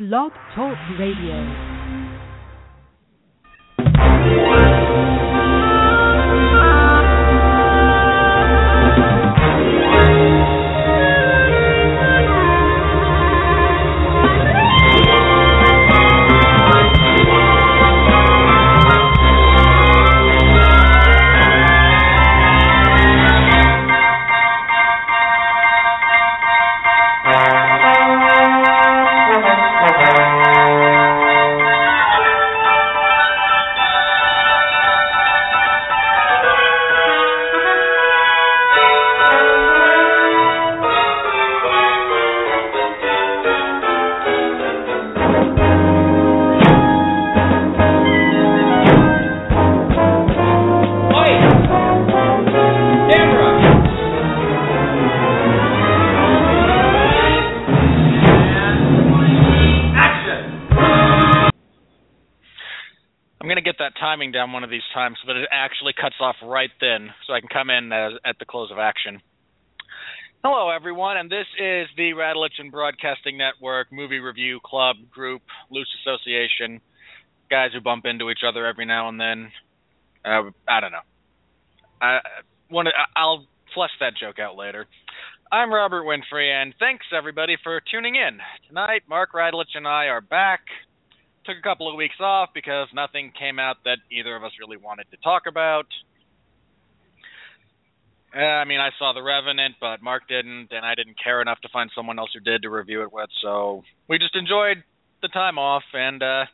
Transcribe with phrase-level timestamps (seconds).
[0.00, 1.69] Blog Talk Radio.
[64.20, 67.40] Timing down one of these times that it actually cuts off right then, so I
[67.40, 69.22] can come in as, at the close of action.
[70.44, 75.40] Hello, everyone, and this is the Radulich and Broadcasting Network Movie Review Club Group
[75.70, 76.82] Loose Association.
[77.48, 79.50] Guys who bump into each other every now and then.
[80.22, 81.06] Uh, I don't know.
[82.02, 82.18] I
[82.70, 82.88] want.
[83.16, 84.84] I'll flesh that joke out later.
[85.50, 88.38] I'm Robert Winfree, and thanks everybody for tuning in.
[88.68, 90.60] Tonight, Mark Radulich and I are back
[91.50, 94.76] took a couple of weeks off because nothing came out that either of us really
[94.76, 95.86] wanted to talk about.
[98.34, 101.60] Uh, I mean, I saw The Revenant, but Mark didn't, and I didn't care enough
[101.62, 104.84] to find someone else who did to review it with, so we just enjoyed
[105.22, 105.82] the time off.
[105.92, 106.44] And uh,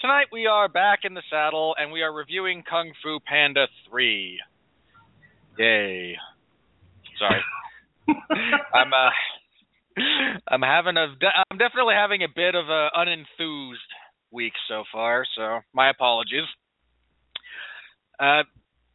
[0.00, 4.40] tonight we are back in the saddle, and we are reviewing Kung Fu Panda 3.
[5.58, 6.16] Yay.
[7.18, 7.40] Sorry.
[8.74, 10.02] I'm uh
[10.48, 11.14] I'm having a
[11.50, 13.90] I'm definitely having a bit of a unenthused
[14.30, 16.44] week so far, so my apologies.
[18.18, 18.42] Uh,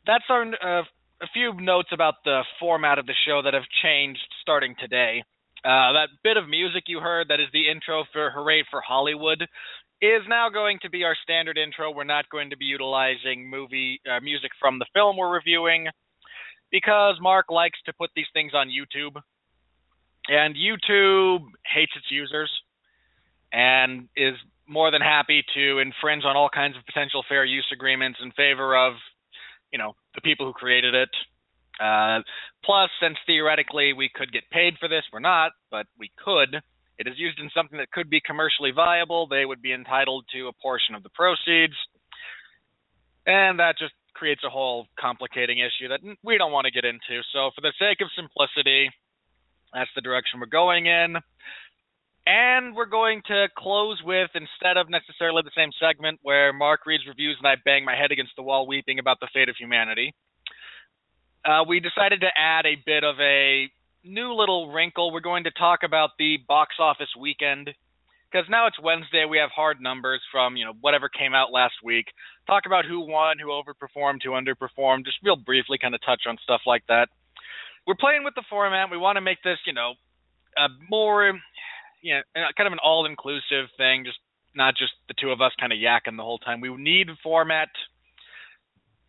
[0.06, 0.84] that's our uh,
[1.22, 5.24] a few notes about the format of the show that have changed starting today.
[5.64, 9.42] Uh, that bit of music you heard, that is the intro for Hooray for Hollywood,
[10.02, 11.90] is now going to be our standard intro.
[11.90, 15.88] We're not going to be utilizing movie uh, music from the film we're reviewing
[16.72, 19.20] because Mark likes to put these things on YouTube,
[20.28, 22.52] and YouTube hates its users
[23.54, 24.36] and is
[24.68, 28.76] more than happy to infringe on all kinds of potential fair use agreements in favor
[28.76, 28.94] of,
[29.72, 31.10] you know, the people who created it.
[31.80, 32.20] Uh,
[32.64, 36.62] plus, since theoretically we could get paid for this, we're not, but we could.
[36.98, 39.28] It is used in something that could be commercially viable.
[39.28, 41.76] They would be entitled to a portion of the proceeds,
[43.26, 47.20] and that just creates a whole complicating issue that we don't want to get into.
[47.34, 48.90] So, for the sake of simplicity,
[49.74, 51.18] that's the direction we're going in.
[52.28, 57.06] And we're going to close with, instead of necessarily the same segment where Mark reads
[57.08, 60.16] reviews and I bang my head against the wall weeping about the fate of humanity,
[61.46, 63.70] uh, we decided to add a bit of a
[64.04, 65.12] new little wrinkle.
[65.12, 67.70] We're going to talk about the box office weekend.
[68.32, 71.76] Because now it's Wednesday, we have hard numbers from you know whatever came out last
[71.84, 72.08] week.
[72.48, 75.06] Talk about who won, who overperformed, who underperformed.
[75.06, 77.08] Just real briefly, kind of touch on stuff like that.
[77.88, 78.90] We're playing with the format.
[78.92, 79.94] We want to make this you know
[80.90, 81.40] more
[82.06, 84.20] you know, kind of an all-inclusive thing, just
[84.54, 86.62] not just the two of us kind of yakking the whole time.
[86.62, 87.70] We need format.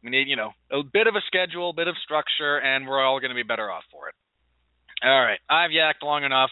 [0.03, 3.05] We need, you know, a bit of a schedule, a bit of structure, and we're
[3.05, 4.15] all going to be better off for it.
[5.05, 6.51] All right, I've yacked long enough.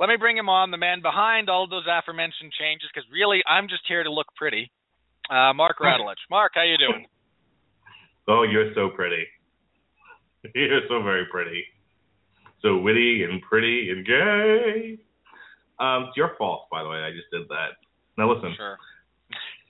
[0.00, 3.68] Let me bring him on, the man behind all those aforementioned changes, because really, I'm
[3.68, 4.70] just here to look pretty.
[5.28, 6.22] Uh, Mark Radulich.
[6.30, 7.06] Mark, how you doing?
[8.30, 9.24] Oh, you're so pretty.
[10.54, 11.64] You're so very pretty.
[12.60, 14.98] So witty and pretty and gay.
[15.80, 16.98] Um, it's your fault, by the way.
[16.98, 17.76] I just did that.
[18.16, 18.54] Now listen.
[18.56, 18.76] Sure.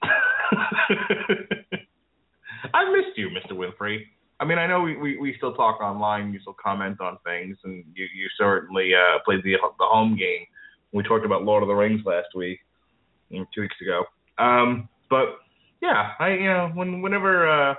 [2.74, 3.52] I missed you, Mr.
[3.52, 4.02] Winfree.
[4.40, 7.56] I mean, I know we, we, we still talk online, you still comment on things,
[7.64, 10.46] and you, you certainly uh, played the the home game.
[10.92, 12.60] We talked about Lord of the Rings last week,
[13.32, 14.04] mm, two weeks ago.
[14.38, 15.40] Um, but
[15.82, 17.74] yeah, I you know when whenever uh,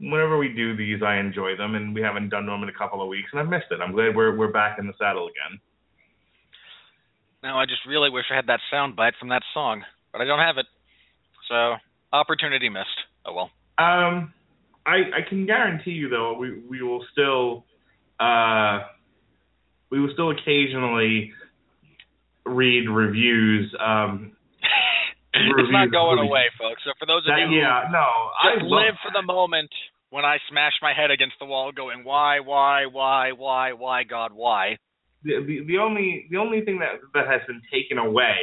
[0.00, 3.00] whenever we do these, I enjoy them, and we haven't done them in a couple
[3.00, 3.80] of weeks, and I've missed it.
[3.80, 5.60] I'm glad we're we're back in the saddle again.
[7.44, 10.24] Now I just really wish I had that sound bite from that song, but I
[10.24, 10.64] don't have it.
[11.46, 11.74] So
[12.10, 12.88] opportunity missed.
[13.26, 13.50] Oh well.
[13.76, 14.32] Um,
[14.86, 17.66] I I can guarantee you though we we will still
[18.18, 18.88] uh
[19.90, 21.32] we will still occasionally
[22.46, 23.74] read reviews.
[23.78, 24.32] Um,
[25.34, 26.80] it's reviews not going away, folks.
[26.82, 28.08] So for those of That, you who yeah, no,
[28.40, 29.70] I live for the moment
[30.08, 34.32] when I smash my head against the wall, going why, why, why, why, why, God,
[34.32, 34.78] why?
[35.24, 38.36] The, the only the only thing that that has been taken away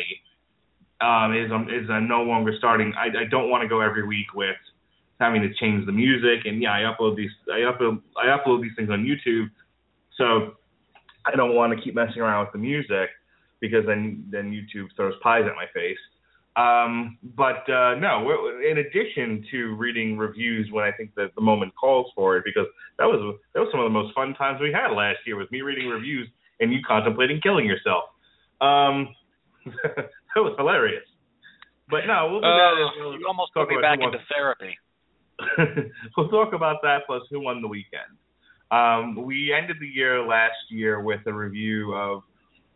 [0.99, 2.93] um, is um, is I'm no longer starting.
[2.97, 4.57] I, I don't want to go every week with
[5.19, 6.45] having to change the music.
[6.45, 9.49] And yeah, I upload these I upload I upload these things on YouTube,
[10.17, 10.55] so
[11.25, 13.09] I don't want to keep messing around with the music
[13.59, 15.97] because then then YouTube throws pies at my face.
[16.57, 18.27] Um, but uh, no,
[18.69, 22.67] in addition to reading reviews when I think that the moment calls for it, because
[22.97, 25.49] that was that was some of the most fun times we had last year, was
[25.51, 26.27] me reading reviews
[26.61, 28.03] and you contemplating killing yourself.
[28.61, 29.09] Um,
[29.65, 31.03] that was hilarious.
[31.89, 32.91] But no, we'll do uh, that.
[32.97, 34.77] We'll you almost put me back into therapy.
[36.17, 38.15] we'll talk about that plus who won the weekend.
[38.71, 42.23] Um, we ended the year last year with a review of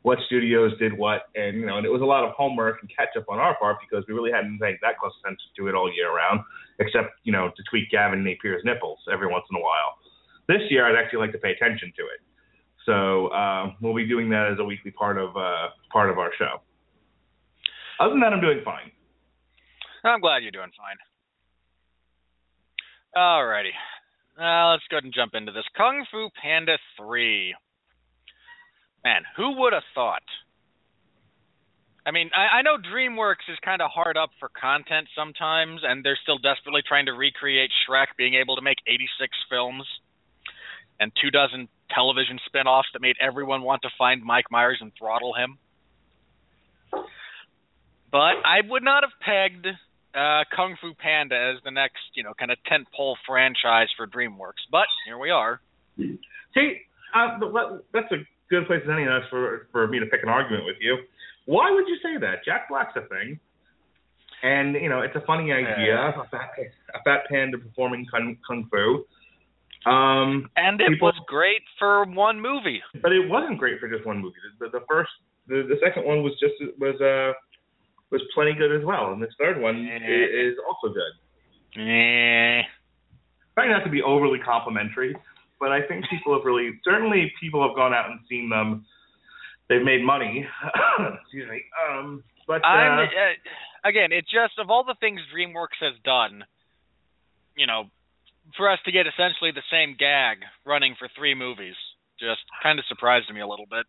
[0.02, 2.92] what studios did what, and you know, and it was a lot of homework and
[2.94, 5.74] catch up on our part because we really hadn't paid that close attention to it
[5.74, 6.42] all year round,
[6.78, 9.98] except you know to tweak Gavin Napier's nipples every once in a while.
[10.48, 12.22] This year, I'd actually like to pay attention to it,
[12.86, 16.32] so uh, we'll be doing that as a weekly part of uh, part of our
[16.38, 16.62] show.
[18.00, 18.92] Other than that, I'm doing fine.
[20.04, 20.98] I'm glad you're doing fine.
[23.16, 23.74] Alrighty.
[24.38, 25.64] Uh, let's go ahead and jump into this.
[25.76, 27.56] Kung Fu Panda 3.
[29.04, 30.26] Man, who would have thought?
[32.06, 36.04] I mean, I, I know DreamWorks is kind of hard up for content sometimes, and
[36.04, 39.10] they're still desperately trying to recreate Shrek being able to make 86
[39.50, 39.86] films
[41.00, 45.34] and two dozen television spin-offs that made everyone want to find Mike Myers and throttle
[45.34, 45.58] him.
[48.12, 49.68] But I would not have pegged
[50.16, 54.64] uh, Kung Fu Panda as the next, you know, kind of tentpole franchise for DreamWorks.
[54.72, 55.60] But here we are.
[55.98, 56.80] See,
[57.14, 57.38] uh,
[57.94, 60.66] that's a good place as any of us for for me to pick an argument
[60.66, 60.98] with you.
[61.46, 62.46] Why would you say that?
[62.46, 63.40] Jack Black's a thing,
[64.44, 65.96] and you know it's a funny idea.
[65.96, 66.52] Uh, a, fat,
[66.94, 69.06] a fat panda performing kung, kung fu.
[69.86, 72.82] Um, and it people, was great for one movie.
[73.02, 74.36] But it wasn't great for just one movie.
[74.60, 75.12] The, the, the first,
[75.48, 77.38] the, the second one was just was uh
[78.12, 81.82] was plenty good as well, and this third one is, is also good.
[81.82, 82.62] Yeah.
[83.54, 85.16] Trying not to be overly complimentary,
[85.60, 88.86] but I think people have really certainly people have gone out and seen them.
[89.70, 90.46] They've made money.
[91.22, 91.64] Excuse me.
[91.90, 96.44] Um, but uh, I'm uh, again, it just of all the things DreamWorks has done,
[97.56, 97.86] you know,
[98.58, 101.76] for us to get essentially the same gag running for three movies,
[102.20, 103.86] just kind of surprised me a little bit.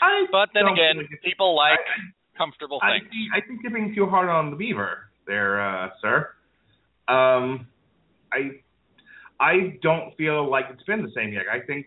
[0.00, 3.10] I but then again, people like I, comfortable I, things.
[3.34, 6.28] I think you're being too hard on the beaver there, uh, sir.
[7.08, 7.66] Um,
[8.32, 8.62] I
[9.40, 11.44] I don't feel like it's been the same yet.
[11.52, 11.86] I think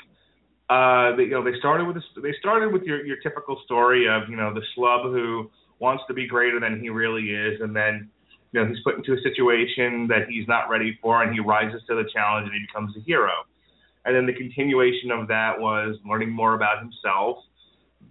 [0.70, 4.08] uh, they, you know they started with this, they started with your your typical story
[4.08, 5.50] of you know the schlub who
[5.80, 8.10] wants to be greater than he really is, and then
[8.56, 11.82] you know he's put into a situation that he's not ready for, and he rises
[11.88, 13.44] to the challenge and he becomes a hero.
[14.06, 17.44] And then the continuation of that was learning more about himself.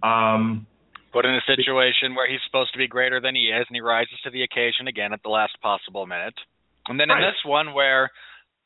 [0.03, 0.67] Um,
[1.11, 3.81] put in a situation where he's supposed to be greater than he is, and he
[3.81, 6.37] rises to the occasion again at the last possible minute.
[6.87, 7.23] And then right.
[7.23, 8.11] in this one, where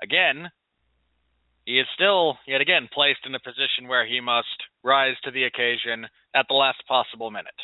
[0.03, 0.51] again
[1.63, 5.45] he is still yet again placed in a position where he must rise to the
[5.45, 7.55] occasion at the last possible minute.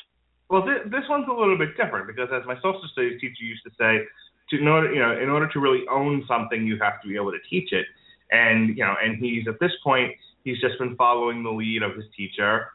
[0.50, 3.64] Well, th- this one's a little bit different because, as my social studies teacher used
[3.64, 4.06] to say,
[4.50, 7.16] to in order, you know, in order to really own something, you have to be
[7.16, 7.86] able to teach it.
[8.32, 10.12] And you know, and he's at this point,
[10.44, 12.68] he's just been following the lead of his teacher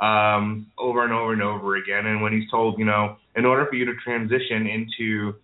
[0.00, 2.06] um, over and over and over again.
[2.06, 5.34] And when he's told, you know, in order for you to transition into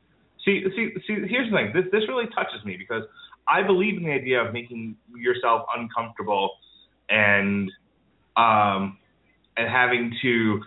[0.45, 1.73] see see see here's the thing.
[1.75, 3.02] This this really touches me because
[3.49, 6.50] I believe in the idea of making yourself uncomfortable
[7.09, 7.71] and
[8.37, 8.99] um
[9.57, 10.62] and having to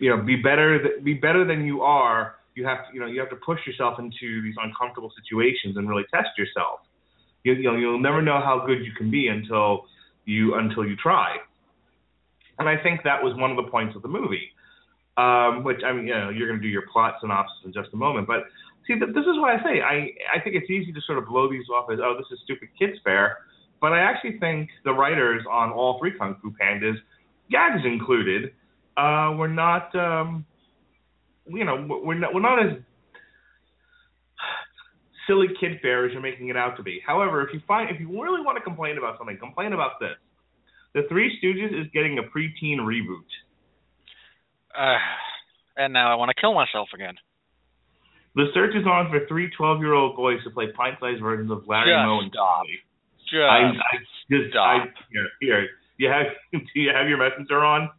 [0.00, 3.06] you know be better th- be better than you are you have to you know
[3.06, 6.80] you have to push yourself into these uncomfortable situations and really test yourself
[7.44, 9.84] you, you know you'll never know how good you can be until
[10.24, 11.36] you until you try
[12.58, 14.50] and I think that was one of the points of the movie.
[15.18, 17.90] Um, which I mean, you know, you're going to do your plot synopsis in just
[17.92, 18.44] a moment, but
[18.86, 19.82] see, this is what I say.
[19.82, 22.38] I I think it's easy to sort of blow these off as, oh, this is
[22.44, 23.36] stupid kids fare,
[23.82, 26.96] but I actually think the writers on all three Kung Fu Pandas,
[27.50, 28.54] gags included,
[28.96, 30.44] uh, were not, um,
[31.46, 32.78] you know, we're not we're not as
[35.26, 37.00] silly kid fare as you're making it out to be.
[37.06, 40.16] However, if you find if you really want to complain about something, complain about this.
[40.94, 43.24] The Three Stooges is getting a preteen reboot.
[44.76, 44.98] Uh,
[45.76, 47.14] and now I want to kill myself again.
[48.34, 52.06] The search is on for three 12-year-old boys to play pint-sized versions of Larry, just
[52.06, 52.32] Moe, and.
[52.32, 52.78] Tommy.
[53.28, 53.96] Just, I, I
[54.30, 54.64] just, stop.
[54.64, 55.68] I, here, here.
[55.98, 57.90] You have, do you have your messenger on?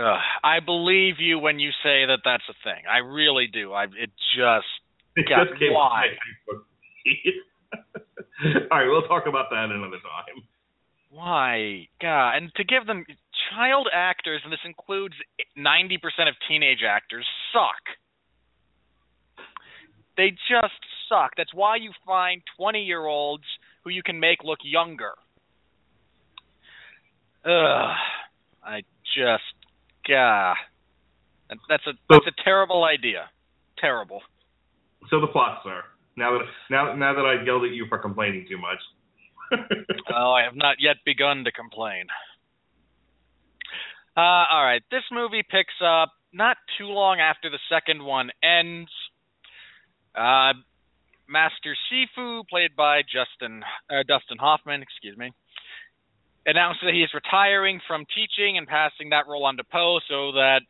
[0.00, 2.84] Uh, I believe you when you say that that's a thing.
[2.90, 3.72] I really do.
[3.72, 4.66] I it just
[5.16, 6.04] It just came why?
[6.04, 6.62] on my Facebook.
[8.70, 10.42] All right, we'll talk about that another time.
[11.10, 11.88] Why?
[12.00, 13.04] God, and to give them
[13.50, 15.14] child actors, and this includes
[15.56, 15.96] 90%
[16.28, 17.82] of teenage actors, suck.
[20.16, 20.78] They just
[21.08, 21.32] suck.
[21.36, 23.44] That's why you find 20 year olds
[23.84, 25.12] who you can make look younger.
[27.44, 27.96] Ugh.
[28.64, 28.82] I
[29.16, 29.57] just,
[30.08, 30.54] gah.
[31.68, 33.30] That's a that's a terrible idea.
[33.78, 34.20] Terrible.
[35.10, 35.82] So the plot, sir.
[36.16, 38.78] Now that now now that I've yelled at you for complaining too much.
[40.14, 42.06] oh, I have not yet begun to complain.
[44.16, 48.90] Uh, all right, this movie picks up not too long after the second one ends.
[50.14, 50.52] Uh,
[51.28, 55.30] Master Shifu, played by Justin uh, Dustin Hoffman, excuse me,
[56.48, 60.32] announced that he is retiring from teaching and passing that role on to Po so
[60.32, 60.60] that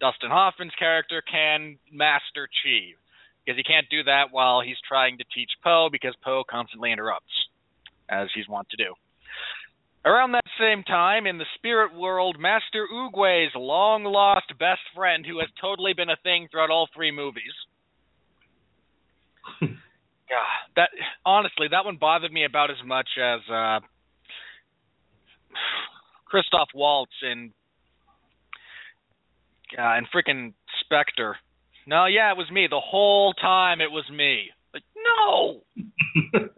[0.00, 2.94] Dustin Hoffman's character can master Chi
[3.44, 7.34] because he can't do that while he's trying to teach Po because Po constantly interrupts,
[8.08, 8.94] as he's wont to do.
[10.04, 15.38] Around that same time, in the spirit world, Master Oogway's long lost best friend, who
[15.38, 17.54] has totally been a thing throughout all three movies.
[19.62, 20.90] yeah, that
[21.24, 23.78] honestly, that one bothered me about as much as uh,
[26.26, 27.52] Christoph Waltz in
[29.78, 31.36] uh, and freaking Spectre.
[31.86, 33.80] No, yeah, it was me the whole time.
[33.80, 34.50] It was me.
[34.72, 35.62] Like, no.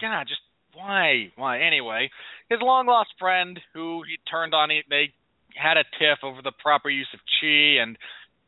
[0.00, 0.40] God, just
[0.74, 1.30] why?
[1.36, 1.60] Why?
[1.60, 2.10] Anyway,
[2.48, 5.12] his long lost friend, who he turned on, they
[5.54, 7.98] had a tiff over the proper use of chi, and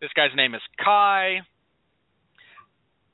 [0.01, 1.41] this guy's name is Kai.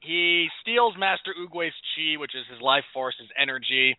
[0.01, 3.97] He steals Master Oogway's chi, which is his life force, his energy.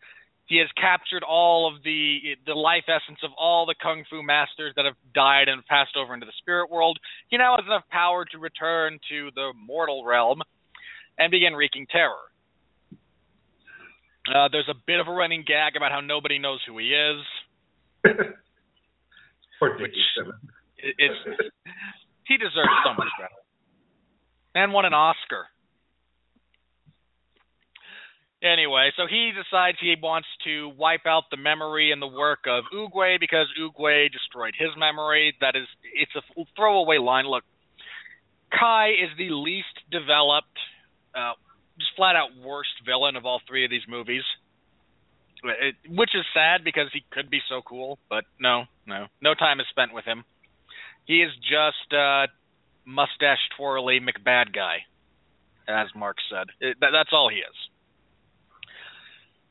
[0.49, 4.73] He has captured all of the the life essence of all the kung fu masters
[4.75, 6.97] that have died and passed over into the spirit world.
[7.29, 10.41] He now has enough power to return to the mortal realm
[11.19, 12.17] and begin wreaking terror.
[14.27, 17.21] Uh, there's a bit of a running gag about how nobody knows who he is.
[19.61, 19.93] which
[20.77, 21.13] it's
[22.25, 23.33] he deserves so much better.
[24.55, 25.45] And won an Oscar.
[28.41, 32.63] Anyway, so he decides he wants to wipe out the memory and the work of
[32.73, 35.35] Oogway because Oogway destroyed his memory.
[35.41, 36.21] That is, it's a
[36.55, 37.25] throwaway line.
[37.25, 37.43] Look,
[38.57, 40.57] Kai is the least developed,
[41.13, 41.33] uh,
[41.77, 44.23] just flat out worst villain of all three of these movies.
[45.43, 49.59] It, which is sad because he could be so cool, but no, no, no time
[49.59, 50.23] is spent with him.
[51.05, 52.27] He is just uh,
[52.85, 54.79] mustache twirly McBad guy,
[55.67, 56.47] as Mark said.
[56.59, 57.55] It, that, that's all he is.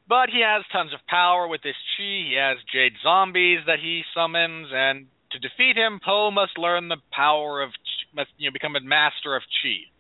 [0.09, 2.33] But he has tons of power with this chi.
[2.33, 6.97] He has jade zombies that he summons, and to defeat him, Po must learn the
[7.13, 7.71] power of,
[8.15, 9.93] must you know, become a master of chi.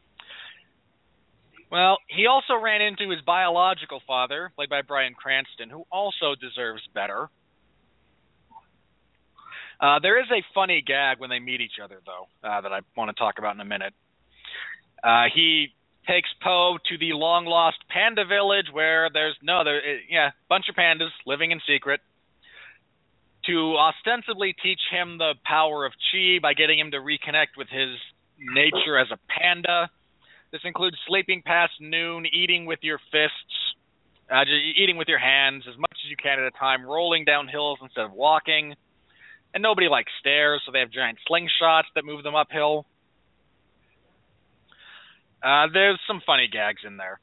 [1.71, 6.81] Well, he also ran into his biological father, played by Bryan Cranston, who also deserves
[6.95, 7.29] better.
[9.79, 12.81] Uh, there is a funny gag when they meet each other, though, uh, that I
[12.97, 13.93] want to talk about in a minute.
[15.05, 15.75] Uh, he
[16.09, 20.75] takes Po to the long lost panda village where there's no there yeah bunch of
[20.75, 22.00] pandas living in secret
[23.47, 27.91] to ostensibly teach him the power of chi by getting him to reconnect with his
[28.38, 29.91] nature as a panda
[30.50, 33.75] this includes sleeping past noon, eating with your fists,
[34.33, 34.45] uh,
[34.77, 37.79] eating with your hands as much as you can at a time, rolling down hills
[37.83, 38.75] instead of walking.
[39.53, 42.87] And nobody likes stairs, so they have giant slingshots that move them uphill.
[45.42, 47.21] Uh, there's some funny gags in there.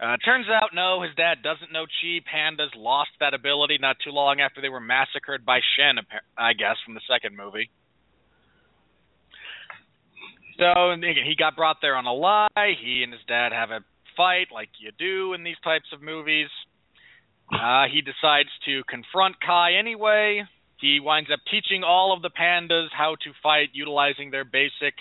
[0.00, 2.20] Uh, turns out, no, his dad doesn't know Chi.
[2.24, 5.96] Pandas lost that ability not too long after they were massacred by Shen,
[6.38, 7.70] I guess, from the second movie.
[10.58, 12.48] So again, he got brought there on a lie.
[12.82, 13.80] He and his dad have a
[14.16, 16.48] fight, like you do in these types of movies.
[17.52, 20.44] Uh, he decides to confront Kai anyway.
[20.80, 24.94] He winds up teaching all of the pandas how to fight utilizing their basic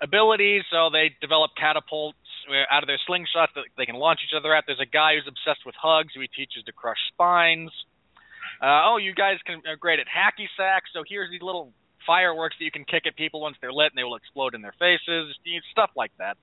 [0.00, 0.62] abilities.
[0.70, 2.18] So they develop catapults
[2.70, 4.64] out of their slingshots that they can launch each other at.
[4.66, 7.70] There's a guy who's obsessed with hugs who he teaches to crush spines.
[8.62, 10.90] Uh, oh, you guys can, are great at hacky sacks.
[10.94, 11.72] So here's these little
[12.06, 14.62] fireworks that you can kick at people once they're lit and they will explode in
[14.62, 15.36] their faces,
[15.72, 16.36] stuff like that.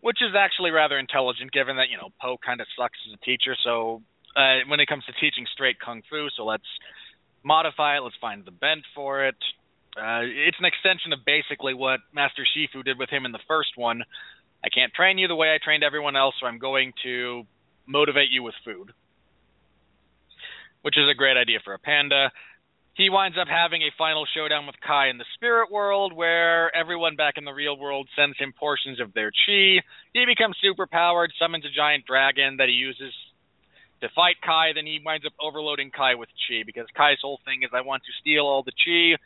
[0.00, 3.24] Which is actually rather intelligent given that, you know, Po kind of sucks as a
[3.24, 4.02] teacher, so
[4.36, 6.68] uh, when it comes to teaching straight kung fu, so let's
[7.42, 9.36] modify it, let's find the bent for it.
[9.96, 13.70] Uh, it's an extension of basically what Master Shifu did with him in the first
[13.76, 14.02] one.
[14.64, 17.44] I can't train you the way I trained everyone else, so I'm going to
[17.86, 18.92] motivate you with food.
[20.82, 22.30] Which is a great idea for a panda
[22.96, 27.14] he winds up having a final showdown with Kai in the spirit world, where everyone
[27.14, 29.84] back in the real world sends him portions of their chi.
[30.14, 33.12] He becomes super powered, summons a giant dragon that he uses
[34.00, 34.72] to fight Kai.
[34.74, 38.02] Then he winds up overloading Kai with chi because Kai's whole thing is I want
[38.04, 39.20] to steal all the chi.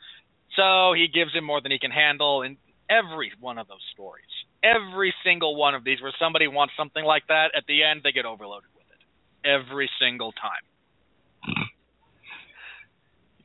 [0.56, 2.56] So he gives him more than he can handle, in
[2.88, 4.24] every one of those stories.
[4.62, 8.12] Every single one of these where somebody wants something like that, at the end they
[8.12, 9.48] get overloaded with it.
[9.48, 11.66] Every single time.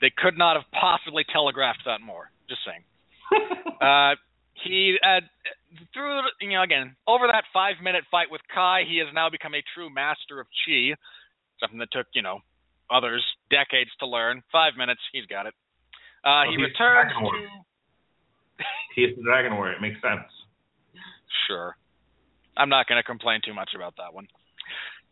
[0.01, 2.31] they could not have possibly telegraphed that more.
[2.49, 2.83] Just saying.
[3.81, 4.15] uh,
[4.63, 5.21] he uh,
[5.93, 9.53] through you know again over that five minute fight with Kai, he has now become
[9.53, 10.95] a true master of chi,
[11.59, 12.39] something that took you know
[12.89, 14.43] others decades to learn.
[14.51, 15.53] Five minutes, he's got it.
[16.25, 17.29] Uh, Well, he he's returns to
[18.95, 19.75] He is the Dragon Warrior.
[19.75, 20.25] It makes sense.
[21.47, 21.75] Sure.
[22.57, 24.27] I'm not going to complain too much about that one.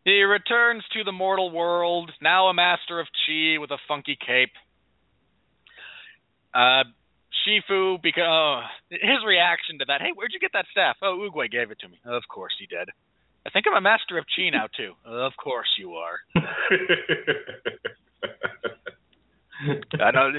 [0.06, 4.52] He returns to the mortal world, now a master of chi with a funky cape.
[6.54, 6.84] Uh,
[7.46, 8.24] Shifu, because
[8.64, 10.98] uh, his reaction to that, hey, where'd you get that staff?
[11.02, 12.00] Oh, Oogway gave it to me.
[12.06, 12.90] Of course he did.
[13.46, 14.94] I think I'm a master of chi now too.
[15.06, 16.20] Of course you are.
[19.64, 20.32] I know.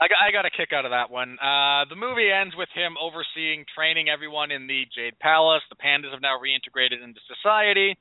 [0.00, 1.38] I got, I got a kick out of that one.
[1.38, 5.62] Uh, the movie ends with him overseeing training everyone in the Jade Palace.
[5.70, 7.96] The pandas have now reintegrated into society,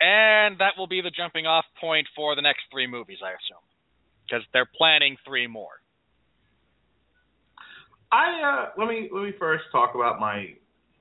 [0.00, 3.64] and that will be the jumping off point for the next three movies, I assume,
[4.24, 5.80] because they're planning three more.
[8.10, 10.54] I uh, let me let me first talk about my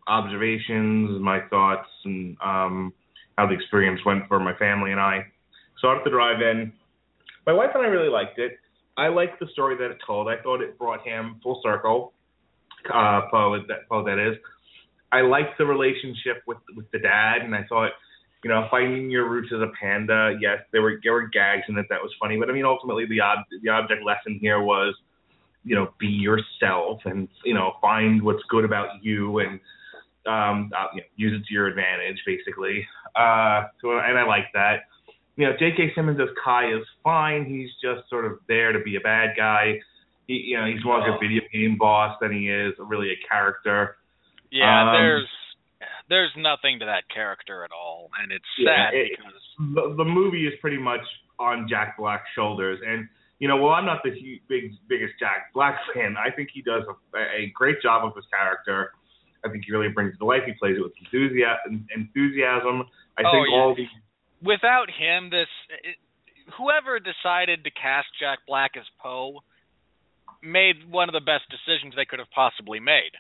[0.08, 2.94] observations, my thoughts, and um,
[3.38, 5.26] how the experience went for my family and I.
[5.84, 6.74] It at the drive-in.
[7.46, 8.54] My wife and I really liked it.
[8.98, 10.28] I liked the story that it told.
[10.28, 12.14] I thought it brought him full circle.
[12.94, 14.38] Uh, Po, that Po, that is.
[15.12, 17.92] I liked the relationship with with the dad, and I thought,
[18.44, 20.38] you know, finding your roots as a panda.
[20.40, 23.06] Yes, there were there were gags in it that was funny, but I mean, ultimately
[23.06, 24.96] the ob- the object lesson here was
[25.64, 29.60] you know be yourself and you know find what's good about you and
[30.28, 34.46] um uh, you know, use it to your advantage basically uh so and i like
[34.54, 34.82] that
[35.38, 38.96] you know jk simmons as kai is fine he's just sort of there to be
[38.96, 39.74] a bad guy
[40.28, 43.20] he you know he's more like a video game boss than he is really a
[43.28, 43.96] character
[44.52, 45.28] Yeah, Um, there's
[46.10, 49.40] there's nothing to that character at all, and it's Yeah, sad it- because
[49.76, 51.00] the, the movie is pretty much
[51.40, 53.08] on Jack Black's shoulders, and
[53.40, 56.16] you know, well, I'm not the hu- big biggest Jack Black fan.
[56.20, 58.92] I think he does a, a great job of his character.
[59.44, 60.44] I think he really brings it to life.
[60.46, 61.88] He plays it with enthusiasm.
[61.96, 62.84] Enthusiasm.
[63.18, 63.56] I Oh, think yeah.
[63.58, 63.88] all the
[64.44, 65.48] without him, this
[65.84, 65.96] it,
[66.58, 69.40] whoever decided to cast Jack Black as Po
[70.44, 73.12] made one of the best decisions they could have possibly made.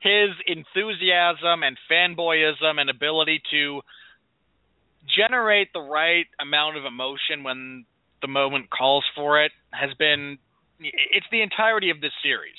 [0.00, 3.80] His enthusiasm and fanboyism and ability to
[5.16, 7.84] generate the right amount of emotion when
[8.20, 10.38] the moment calls for it has been
[10.80, 12.58] it's the entirety of this series.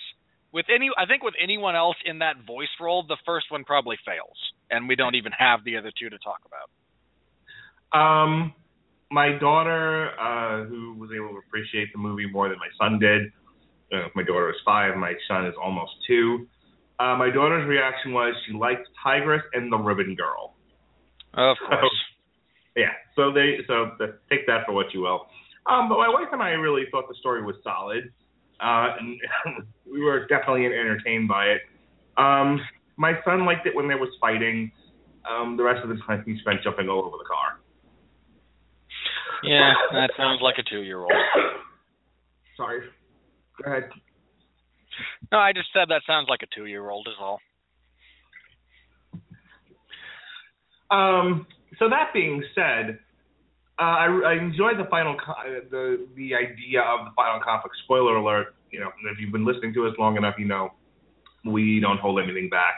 [0.51, 3.97] With any I think with anyone else in that voice role, the first one probably
[4.05, 4.37] fails.
[4.71, 6.69] And we don't even have the other two to talk about.
[7.93, 8.53] Um,
[9.11, 13.31] my daughter, uh, who was able to appreciate the movie more than my son did.
[13.93, 14.97] Uh, my daughter is five.
[14.97, 16.47] My son is almost two.
[16.99, 20.55] Uh, my daughter's reaction was she liked Tigress and the Ribbon Girl.
[21.33, 21.91] Of course.
[22.75, 25.27] Yeah, so they so the, take that for what you will.
[25.69, 28.11] Um, but my wife and I really thought the story was solid,
[28.59, 29.19] uh, and
[29.85, 31.61] we were definitely entertained by it.
[32.17, 32.59] Um,
[32.97, 34.71] my son liked it when there was fighting.
[35.29, 37.59] Um, the rest of the time he spent jumping all over the car.
[39.43, 41.11] Yeah, that sounds like a two-year-old.
[42.57, 42.81] Sorry.
[43.61, 43.89] Go ahead.
[45.31, 47.39] No, I just said that sounds like a two-year-old is all.
[50.91, 51.47] Um,
[51.79, 52.99] so that being said,
[53.79, 57.75] uh, I, I enjoyed the final co- uh, the the idea of the final conflict.
[57.83, 58.55] Spoiler alert!
[58.69, 60.69] You know, if you've been listening to us long enough, you know
[61.45, 62.75] we don't hold anything back.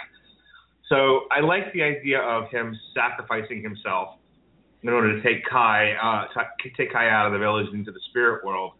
[0.89, 4.15] So I like the idea of him sacrificing himself
[4.85, 6.41] in order to take Kai uh,
[6.77, 8.73] take Kai out of the village into the spirit world,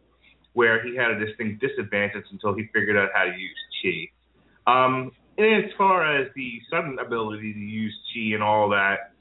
[0.53, 4.71] where he had a distinct disadvantage until he figured out how to use chi.
[4.71, 9.13] Um, and as far as the sudden ability to use chi and all that,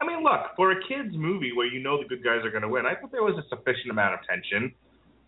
[0.00, 2.62] I mean, look, for a kids movie where you know the good guys are going
[2.62, 4.72] to win, I thought there was a sufficient amount of tension,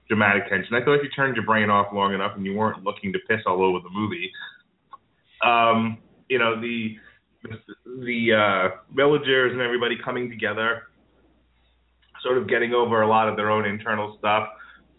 [0.09, 0.75] dramatic tension.
[0.75, 3.19] I thought if you turned your brain off long enough and you weren't looking to
[3.29, 4.31] piss all over the movie,
[5.43, 6.97] um, you know, the
[7.45, 10.85] the uh, villagers and everybody coming together,
[12.23, 14.49] sort of getting over a lot of their own internal stuff,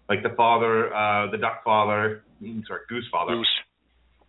[0.10, 2.24] like the father, uh, the duck father,
[2.68, 3.48] sorry, goose father Goose.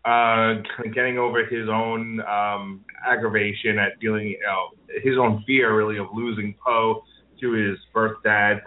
[0.05, 0.55] uh,
[0.95, 4.69] getting over his own um, aggravation at dealing, you know,
[5.03, 7.03] his own fear really of losing Po
[7.41, 8.61] to his birth dad.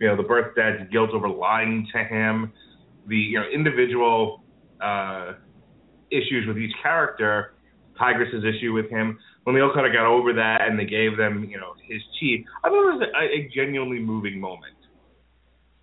[0.00, 2.52] You know, the birth dad's guilt over lying to him,
[3.06, 4.42] the you know individual
[4.80, 5.32] uh,
[6.10, 7.54] issues with each character,
[7.98, 9.18] Tigress's issue with him.
[9.44, 12.02] When they all kind of got over that and they gave them, you know, his
[12.20, 14.74] chi, I thought it was a, a genuinely moving moment.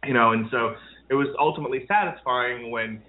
[0.03, 0.75] You know, and so
[1.09, 3.01] it was ultimately satisfying when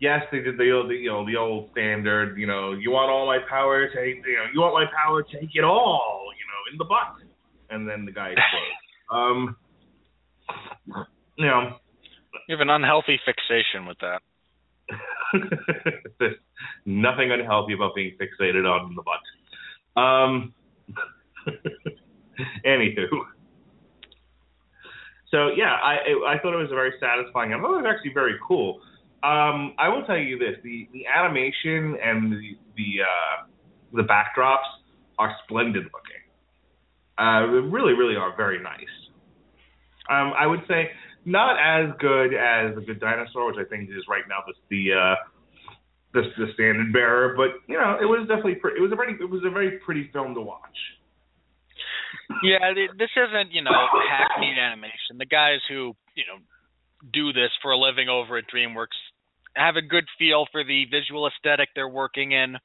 [0.00, 2.38] yes, they did the old, you know, the old standard.
[2.38, 5.50] You know, you want all my power, take, you know, you want my power, take
[5.54, 6.24] it all.
[6.36, 7.16] You know, in the butt,
[7.70, 8.76] and then the guy explodes.
[9.10, 9.56] um,
[11.36, 11.76] you know,
[12.48, 14.20] You have an unhealthy fixation with that.
[16.86, 20.02] Nothing unhealthy about being fixated on the butt.
[20.02, 20.54] Um,
[22.66, 23.06] anywho,
[25.30, 25.96] so yeah, I
[26.26, 27.52] I thought it was a very satisfying.
[27.52, 28.80] I thought it was actually very cool.
[29.22, 33.46] Um, I will tell you this: the the animation and the the uh,
[33.92, 34.68] the backdrops
[35.18, 36.22] are splendid looking.
[37.18, 38.94] Uh, they really, really are very nice.
[40.08, 40.90] Um, I would say
[41.28, 44.92] not as good as a good dinosaur, which I think is right now the the
[44.96, 45.16] uh,
[46.14, 47.34] the, the standard bearer.
[47.36, 49.78] But you know, it was definitely pre- it was a very it was a very
[49.84, 50.78] pretty film to watch.
[52.42, 53.72] Yeah, this isn't you know
[54.08, 55.18] hackneyed animation.
[55.18, 56.40] The guys who you know
[57.12, 58.98] do this for a living over at DreamWorks
[59.54, 62.56] have a good feel for the visual aesthetic they're working in,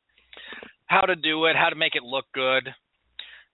[0.86, 2.67] how to do it, how to make it look good.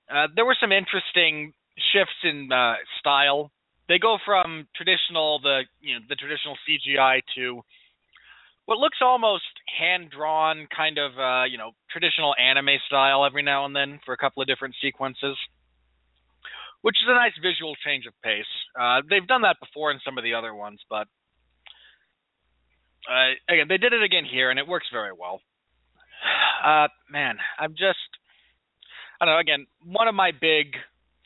[0.10, 1.54] Uh, there were some interesting
[1.94, 3.52] shifts in uh, style.
[3.90, 7.62] They go from traditional the you know the traditional CGI to
[8.66, 13.66] what looks almost hand drawn, kind of uh, you know traditional anime style every now
[13.66, 15.36] and then for a couple of different sequences
[16.82, 18.48] which is a nice visual change of pace.
[18.80, 21.08] Uh, they've done that before in some of the other ones, but
[23.10, 25.42] uh, again, they did it again here, and it works very well.
[26.60, 28.04] Uh, man, I'm just,
[29.22, 29.40] I don't know.
[29.40, 30.76] Again, one of my big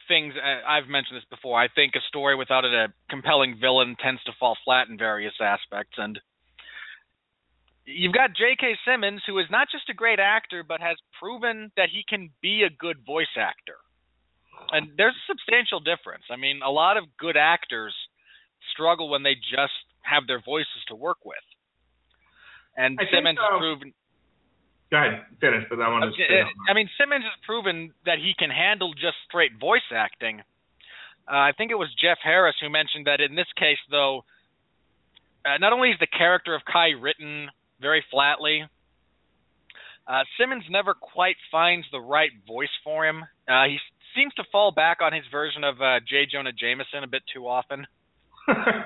[0.07, 1.59] things uh, I've mentioned this before.
[1.59, 5.95] I think a story without a compelling villain tends to fall flat in various aspects,
[5.97, 6.19] and
[7.85, 8.75] you've got J.K.
[8.85, 12.63] Simmons, who is not just a great actor, but has proven that he can be
[12.63, 13.77] a good voice actor
[14.71, 16.23] and there's a substantial difference.
[16.31, 17.93] I mean, a lot of good actors
[18.71, 21.45] struggle when they just have their voices to work with.
[22.75, 23.93] And I Simmons think, has um, proven.
[24.93, 26.21] Go ahead, finish, but I want to.
[26.69, 30.45] I mean, Simmons has proven that he can handle just straight voice acting.
[31.25, 34.21] Uh, I think it was Jeff Harris who mentioned that in this case, though,
[35.41, 37.49] uh, not only is the character of Kai written
[37.81, 38.69] very flatly,
[40.05, 43.25] uh, Simmons never quite finds the right voice for him.
[43.49, 43.79] Uh, he
[44.15, 46.29] seems to fall back on his version of uh, J.
[46.31, 47.87] Jonah Jameson a bit too often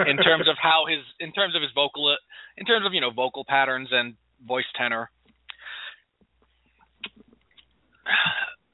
[0.07, 2.15] in terms of how his in terms of his vocal
[2.55, 4.15] in terms of you know vocal patterns and
[4.47, 5.11] voice tenor.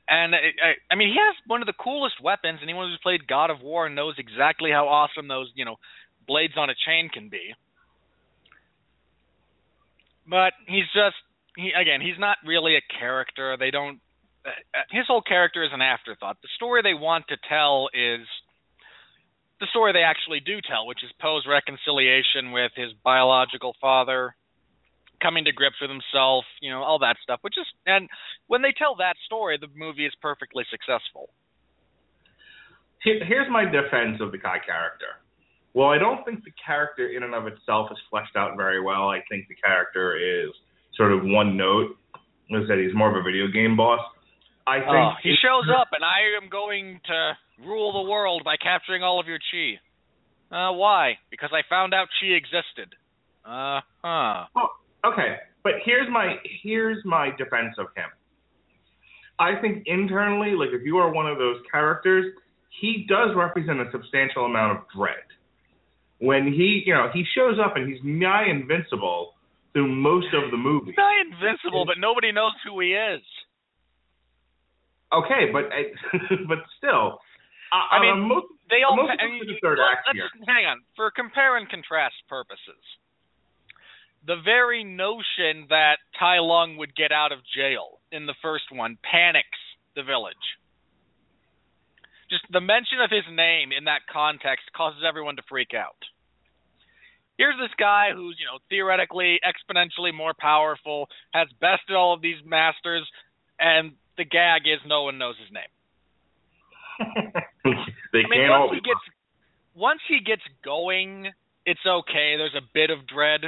[0.10, 2.60] And I, I, I mean, he has one of the coolest weapons.
[2.62, 5.78] And anyone who's played God of War knows exactly how awesome those you know
[6.28, 7.56] blades on a chain can be.
[10.28, 11.16] But he's just
[11.56, 13.56] he again, he's not really a character.
[13.58, 14.00] They don't
[14.46, 14.52] uh,
[14.92, 16.38] his whole character is an afterthought.
[16.42, 18.28] The story they want to tell is
[19.60, 24.36] the story they actually do tell, which is Po's reconciliation with his biological father,
[25.24, 27.40] coming to grips with himself, you know, all that stuff.
[27.42, 28.10] Which is, and
[28.48, 31.30] when they tell that story, the movie is perfectly successful.
[33.04, 35.20] Here's my defense of the Kai character.
[35.74, 39.10] Well, I don't think the character in and of itself is fleshed out very well.
[39.10, 40.52] I think the character is
[40.96, 41.98] sort of one note.
[42.54, 44.00] As I said, he's more of a video game boss.
[44.68, 47.34] I think Oh, he shows up, and I am going to
[47.68, 49.80] rule the world by capturing all of your chi.
[50.56, 51.18] Uh, why?
[51.32, 52.96] Because I found out chi existed.
[53.44, 54.46] Uh huh.
[54.56, 54.70] Oh,
[55.06, 58.10] okay, but here's my here's my defense of him.
[59.40, 62.34] I think internally, like if you are one of those characters,
[62.82, 65.26] he does represent a substantial amount of dread.
[66.20, 69.34] When he, you know, he shows up and he's nigh invincible
[69.74, 70.92] through most of the movie.
[70.92, 73.22] He's not invincible, but nobody knows who he is.
[75.12, 75.70] Okay, but
[76.48, 77.20] but still,
[77.74, 78.96] I mean, uh, most, They all.
[78.96, 80.30] most I mean, the third act here.
[80.48, 80.82] hang on.
[80.96, 82.82] For compare and contrast purposes,
[84.26, 88.98] the very notion that Tai Lung would get out of jail in the first one
[89.04, 89.60] panics
[89.96, 90.36] the village.
[92.30, 96.00] Just the mention of his name in that context causes everyone to freak out.
[97.38, 102.38] Here's this guy who's, you know, theoretically exponentially more powerful, has bested all of these
[102.46, 103.10] masters,
[103.60, 107.34] and the gag is no one knows his name.
[108.14, 109.06] they I mean, can't once he gets
[109.76, 111.28] once he gets going,
[111.66, 112.38] it's okay.
[112.38, 113.42] There's a bit of dread,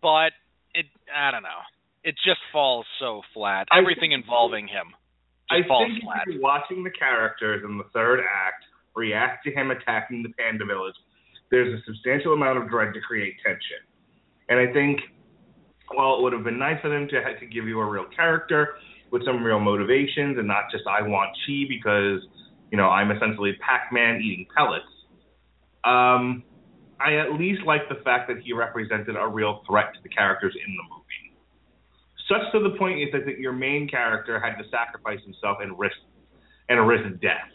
[0.00, 0.32] but
[0.74, 1.62] it I don't know.
[2.04, 3.66] It just falls so flat.
[3.76, 4.94] Everything involving him
[5.50, 6.22] I just falls think flat.
[6.26, 10.94] you're watching the characters in the third act react to him attacking the Panda Village,
[11.50, 13.84] there's a substantial amount of dread to create tension.
[14.48, 15.00] And I think,
[15.94, 18.06] while it would have been nice for them to have to give you a real
[18.14, 18.74] character
[19.12, 22.20] with some real motivations and not just I want chi because
[22.72, 24.84] you know I'm essentially Pac-Man eating pellets.
[25.84, 26.42] Um,
[27.00, 30.54] I at least like the fact that he represented a real threat to the characters
[30.54, 31.26] in the movie.
[32.28, 35.96] Such to the point is that your main character had to sacrifice himself and risk
[36.68, 37.50] and risk death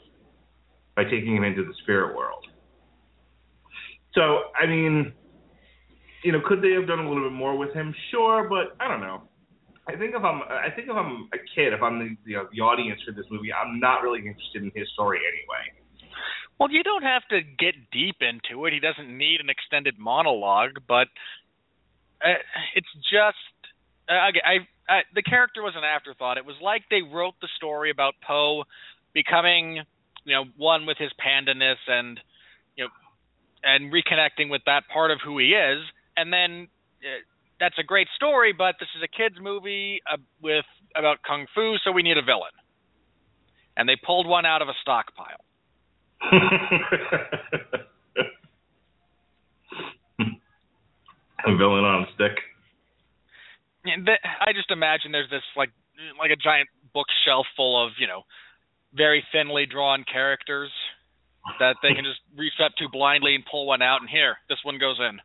[0.95, 2.45] by taking him into the spirit world.
[4.13, 5.13] So, I mean,
[6.23, 7.93] you know, could they have done a little bit more with him?
[8.11, 9.23] Sure, but I don't know.
[9.87, 12.47] I think if I'm, I think if I'm a kid, if I'm the you know,
[12.53, 15.80] the audience for this movie, I'm not really interested in his story anyway.
[16.61, 18.73] Well, you don't have to get deep into it.
[18.73, 21.07] He doesn't need an extended monologue, but
[22.23, 22.37] uh,
[22.75, 23.49] it's just
[24.07, 26.37] uh, I, I, the character was an afterthought.
[26.37, 28.65] It was like they wrote the story about Po
[29.11, 29.81] becoming,
[30.23, 32.19] you know, one with his pandaness and
[32.75, 32.91] you know,
[33.63, 35.81] and reconnecting with that part of who he is,
[36.15, 36.67] and then
[37.01, 37.25] uh,
[37.59, 41.77] that's a great story, but this is a kids movie uh, with about kung fu,
[41.83, 42.53] so we need a villain.
[43.75, 45.41] And they pulled one out of a stockpile.
[51.45, 52.37] a villain on a stick.
[53.85, 55.71] I just imagine there's this like
[56.19, 58.23] like a giant bookshelf full of you know
[58.93, 60.69] very thinly drawn characters
[61.59, 64.59] that they can just reach up to blindly and pull one out, and here this
[64.63, 65.19] one goes in.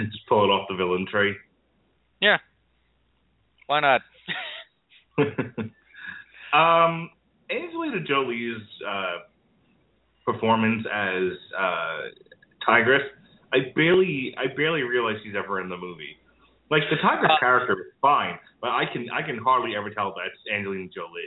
[0.10, 1.34] just pull it off the villain tree.
[2.20, 2.38] Yeah.
[3.66, 4.02] Why not?
[6.52, 7.10] um,
[7.50, 9.26] Angelina Jolie's uh,
[10.24, 11.98] performance as uh,
[12.64, 13.02] Tigress,
[13.52, 16.16] I barely, I barely realize she's ever in the movie.
[16.70, 20.14] Like the Tigress uh, character is fine, but I can, I can hardly ever tell
[20.14, 21.22] that's Angelina Jolie.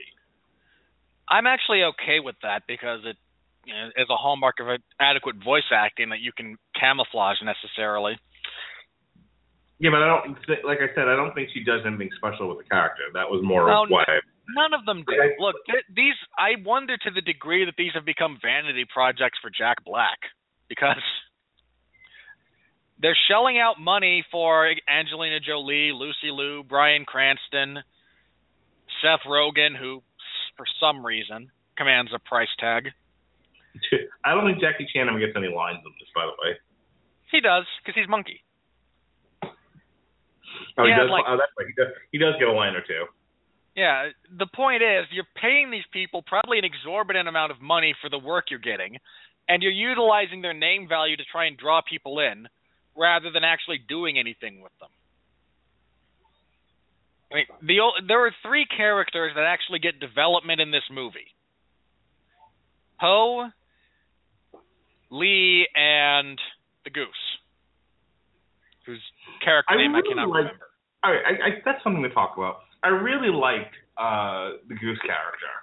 [1.29, 3.17] I'm actually okay with that because it
[3.65, 4.67] you know, is a hallmark of
[4.99, 8.17] adequate voice acting that you can camouflage necessarily.
[9.79, 11.07] Yeah, but I don't like I said.
[11.07, 13.03] I don't think she does anything special with the character.
[13.13, 14.05] That was more no, of why.
[14.55, 15.15] None of them do.
[15.39, 15.55] Look,
[15.95, 16.15] these.
[16.37, 20.19] I wonder to the degree that these have become vanity projects for Jack Black
[20.69, 21.01] because
[22.99, 27.83] they're shelling out money for Angelina Jolie, Lucy Liu, Bryan Cranston,
[29.01, 30.01] Seth Rogen, who
[30.57, 32.89] for some reason commands a price tag.
[34.25, 36.57] I don't think Jackie Chan ever gets any lines in this, by the way.
[37.31, 38.41] He does because he's monkey.
[40.77, 41.09] Oh, yeah, he does.
[41.09, 41.67] Like, oh, that's right.
[41.67, 41.91] He does.
[42.11, 43.05] He does get a line or two.
[43.75, 48.09] Yeah, the point is, you're paying these people probably an exorbitant amount of money for
[48.09, 48.97] the work you're getting,
[49.49, 52.47] and you're utilizing their name value to try and draw people in,
[52.95, 54.89] rather than actually doing anything with them.
[57.31, 61.33] I mean, the there are three characters that actually get development in this movie:
[62.99, 63.49] Po,
[65.09, 66.37] Li, and
[66.83, 67.09] the Goose
[68.85, 69.01] whose
[69.43, 70.67] character I name really I cannot like, remember.
[71.03, 72.63] All right, I, I, that's something to talk about.
[72.83, 75.53] I really liked uh, the Goose character.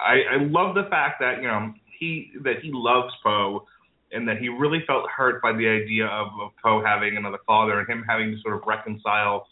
[0.00, 3.66] I, I love the fact that you know he that he loves Po,
[4.12, 7.78] and that he really felt hurt by the idea of, of Po having another father
[7.80, 9.46] and him having to sort of reconcile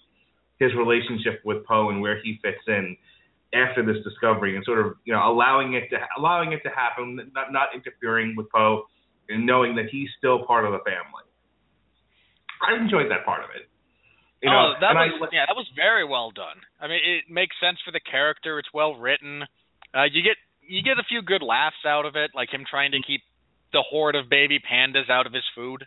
[0.59, 2.97] his relationship with Po and where he fits in
[3.53, 7.17] after this discovery, and sort of you know allowing it to allowing it to happen,
[7.35, 8.85] not not interfering with Po,
[9.29, 11.25] and knowing that he's still part of the family.
[12.67, 13.69] I enjoyed that part of it.
[14.43, 16.61] You know, oh, that was I, yeah, that was very well done.
[16.81, 18.59] I mean, it makes sense for the character.
[18.59, 19.43] It's well written.
[19.95, 22.93] Uh, you get you get a few good laughs out of it, like him trying
[22.93, 23.23] to keep
[23.73, 25.87] the horde of baby pandas out of his food.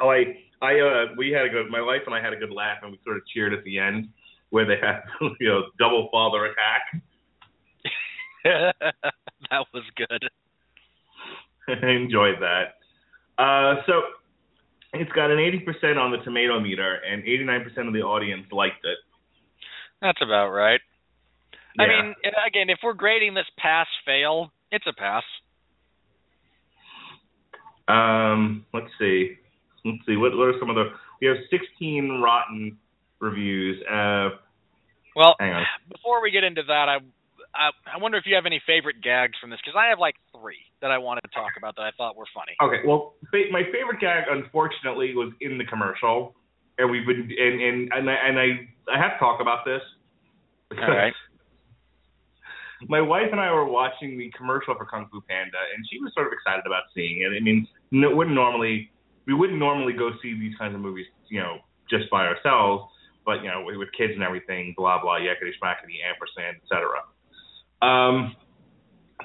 [0.00, 2.52] Oh, I I uh we had a good my wife and I had a good
[2.52, 4.08] laugh and we sort of cheered at the end
[4.50, 5.02] where they had
[5.40, 7.02] you know double father attack.
[8.44, 10.24] that was good.
[11.68, 12.78] I enjoyed that.
[13.38, 14.02] Uh, so
[14.92, 18.98] it's got an 80% on the tomato meter, and 89% of the audience liked it.
[20.00, 20.80] That's about right.
[21.78, 21.84] Yeah.
[21.84, 22.14] I mean,
[22.46, 25.22] again, if we're grading this pass fail, it's a pass.
[27.88, 29.36] Um, let's see.
[29.84, 30.16] Let's see.
[30.16, 30.90] What, what are some of the?
[31.20, 32.78] We have 16 rotten
[33.20, 33.82] reviews.
[33.90, 34.30] Uh,
[35.14, 35.36] well,
[35.90, 36.98] before we get into that, I
[37.54, 40.16] I, I wonder if you have any favorite gags from this because I have like
[40.32, 42.56] three that I wanted to talk about that I thought were funny.
[42.62, 43.14] Okay, well,
[43.50, 46.34] my favorite gag, unfortunately, was in the commercial,
[46.78, 48.46] and we've been and and and I, and I
[48.88, 49.82] I have to talk about this.
[50.72, 51.12] All right.
[52.88, 56.10] My wife and I were watching the commercial for Kung Fu Panda, and she was
[56.14, 57.30] sort of excited about seeing it.
[57.30, 58.90] I mean, no, wouldn't normally
[59.26, 62.90] we wouldn't normally go see these kinds of movies, you know, just by ourselves,
[63.24, 67.06] but you know, with, with kids and everything, blah blah, yakety schmackety, ampersand, etc.
[67.82, 68.36] Um,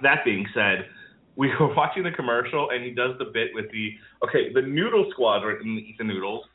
[0.01, 0.87] that being said,
[1.35, 3.91] we were watching the commercial and he does the bit with the
[4.25, 6.45] okay, the noodle squadron and eat the noodles.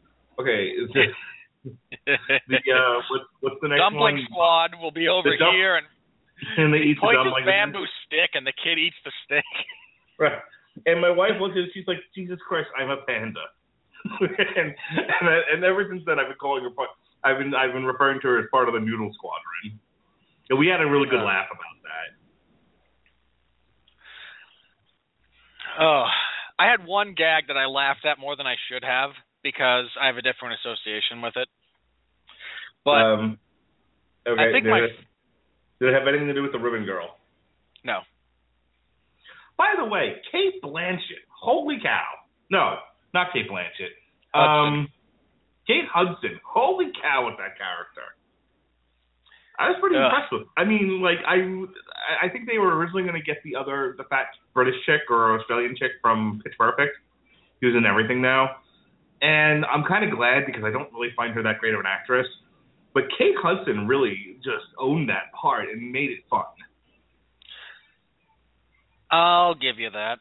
[0.40, 1.14] Okay, is this
[2.06, 4.26] the uh what's what's the next dumpling one?
[4.30, 5.86] squad will be over dump- here and
[6.58, 7.44] and they eat the dumpling.
[7.46, 9.46] bamboo stick and the kid eats the stick.
[10.18, 10.38] Right.
[10.86, 13.44] And my wife looks at it, she's like, Jesus Christ, I'm a panda.
[14.20, 14.74] and
[15.20, 16.70] and, I, and ever since then, I've been calling her.
[16.70, 16.88] part.
[17.22, 19.78] I've been I've been referring to her as part of the Noodle Squadron.
[20.50, 21.26] And we had a really good Yeah.
[21.26, 22.08] laugh about that.
[25.80, 26.04] Oh,
[26.58, 29.10] I had one gag that I laughed at more than I should have
[29.42, 31.48] because I have a different association with it.
[32.84, 33.38] But um,
[34.26, 34.90] okay, I think did, my it,
[35.80, 37.16] did it have anything to do with the Ribbon Girl?
[37.84, 38.00] no,
[39.56, 42.04] By the way, Cate Blanchett, holy cow!
[42.50, 42.76] No,
[43.14, 43.94] not Cate Blanchett.
[44.34, 44.74] Hudson.
[44.84, 44.88] Um,
[45.66, 48.02] Kate Hudson, holy cow with that character.
[49.62, 50.04] I was pretty Ugh.
[50.04, 50.48] impressed with.
[50.56, 51.38] I mean, like I,
[52.24, 55.38] I think they were originally going to get the other, the fat British chick or
[55.38, 56.96] Australian chick from Pitch Perfect,
[57.60, 58.56] who's in everything now,
[59.22, 61.86] and I'm kind of glad because I don't really find her that great of an
[61.86, 62.26] actress.
[62.92, 66.44] But Kate Hudson really just owned that part and made it fun.
[69.10, 70.18] I'll give you that.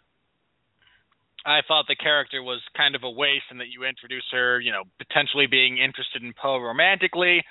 [1.46, 4.72] I thought the character was kind of a waste and that you introduced her, you
[4.72, 7.42] know, potentially being interested in Po romantically,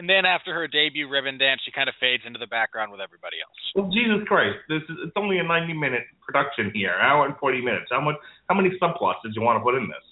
[0.00, 3.04] and then after her debut ribbon dance, she kind of fades into the background with
[3.04, 3.52] everybody else.
[3.76, 7.36] Well, Jesus Christ, this is it's only a 90 minute production here, an hour and
[7.36, 7.92] 40 minutes.
[7.92, 8.16] How much?
[8.48, 10.06] How many subplots did you want to put in this?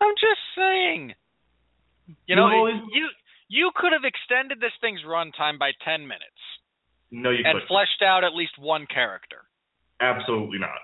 [0.00, 1.12] I'm just saying.
[2.30, 3.08] You know, always- you
[3.48, 6.38] you could have extended this thing's runtime by 10 minutes
[7.10, 7.66] No, you and couldn't.
[7.66, 9.42] fleshed out at least one character.
[10.00, 10.78] Absolutely not.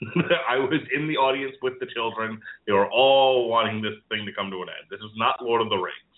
[0.48, 2.40] I was in the audience with the children.
[2.66, 4.88] They were all wanting this thing to come to an end.
[4.90, 6.15] This is not Lord of the Rings.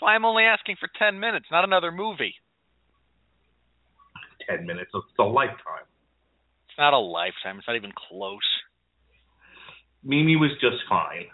[0.00, 2.34] That's why I'm only asking for 10 minutes, not another movie.
[4.48, 4.90] 10 minutes.
[4.94, 5.84] It's a lifetime.
[6.68, 7.58] It's not a lifetime.
[7.58, 8.38] It's not even close.
[10.02, 11.26] Mimi was just fine.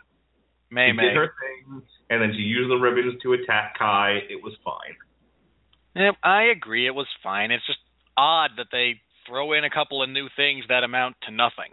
[0.72, 1.02] May she May.
[1.04, 4.18] did her thing, and then she used the ribbons to attack Kai.
[4.28, 4.96] It was fine.
[5.94, 6.88] Yeah, I agree.
[6.88, 7.52] It was fine.
[7.52, 7.78] It's just
[8.16, 11.70] odd that they throw in a couple of new things that amount to nothing.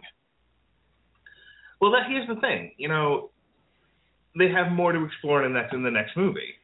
[1.80, 2.70] Well, that here's the thing.
[2.76, 3.30] You know,
[4.38, 6.54] they have more to explore in the next in the next movie.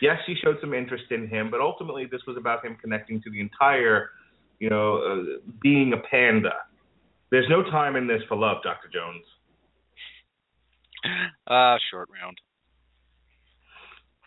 [0.00, 3.30] Yes, she showed some interest in him, but ultimately this was about him connecting to
[3.30, 4.10] the entire,
[4.60, 6.54] you know, uh, being a panda.
[7.30, 9.24] There's no time in this for love, Doctor Jones.
[11.46, 12.38] Uh, short round.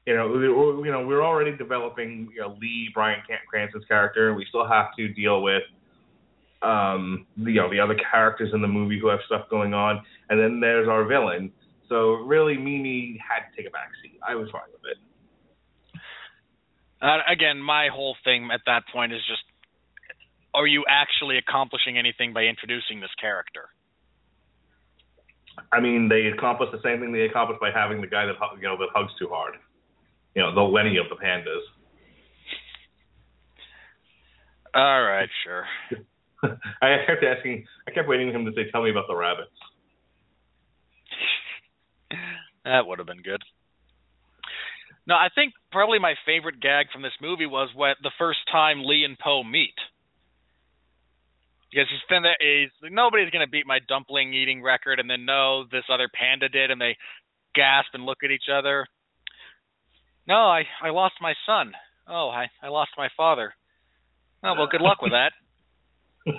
[0.06, 4.34] You know, we- you know, we're already developing you know, Li Bryan Cran- Cranston's character.
[4.34, 5.64] We still have to deal with,
[6.62, 10.04] um, the, you know, the other characters in the movie who have stuff going on,
[10.30, 11.52] and then there's our villain.
[11.88, 14.18] So really, Mimi had to take a backseat.
[14.28, 14.98] I was fine with it.
[17.02, 19.42] Uh, again, my whole thing at that point is just
[20.54, 23.70] are you actually accomplishing anything by introducing this character?
[25.72, 28.68] I mean, they accomplished the same thing they accomplished by having the guy that you
[28.68, 29.56] know that hugs too hard.
[30.36, 31.62] You know, the Lenny of the pandas.
[34.74, 35.66] All right, sure.
[36.82, 37.66] I kept asking.
[37.88, 39.52] I kept waiting for him to say, "Tell me about the rabbits."
[42.64, 43.42] That would have been good.
[45.08, 48.84] No, I think probably my favorite gag from this movie was what the first time
[48.84, 49.74] Li and Po meet.
[51.72, 55.26] Because he's been there, he's like, nobody's gonna beat my dumpling eating record, and then
[55.26, 56.98] no, this other panda did, and they
[57.56, 58.86] gasp and look at each other.
[60.28, 61.72] No, I I lost my son.
[62.08, 63.54] Oh, I I lost my father.
[64.44, 65.32] Oh well, good luck with that.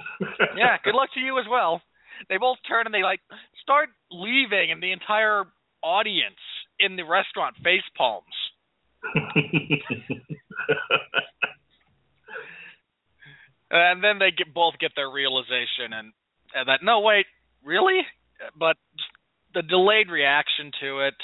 [0.57, 1.81] yeah, good luck to you as well.
[2.29, 3.20] They both turn and they like
[3.62, 5.44] start leaving, and the entire
[5.83, 6.38] audience
[6.79, 8.35] in the restaurant face palms.
[13.72, 16.12] And then they get both get their realization and,
[16.54, 17.24] and that no wait,
[17.64, 18.00] really?
[18.54, 18.76] But
[19.54, 21.14] the delayed reaction to it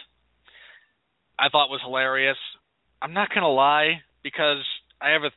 [1.39, 2.39] I thought was hilarious.
[3.01, 4.65] I'm not going to lie because
[5.01, 5.31] I have a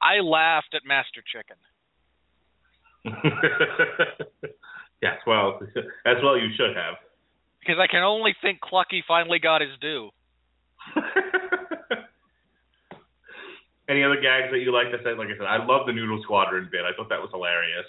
[0.00, 1.56] I laughed at Master Chicken.
[5.02, 5.58] yes, well,
[6.06, 6.96] as well you should have.
[7.60, 10.10] Because I can only think Clucky finally got his due.
[13.88, 15.14] Any other gags that you like to say?
[15.14, 16.82] Like I said, I love the Noodle Squadron bit.
[16.84, 17.86] I thought that was hilarious.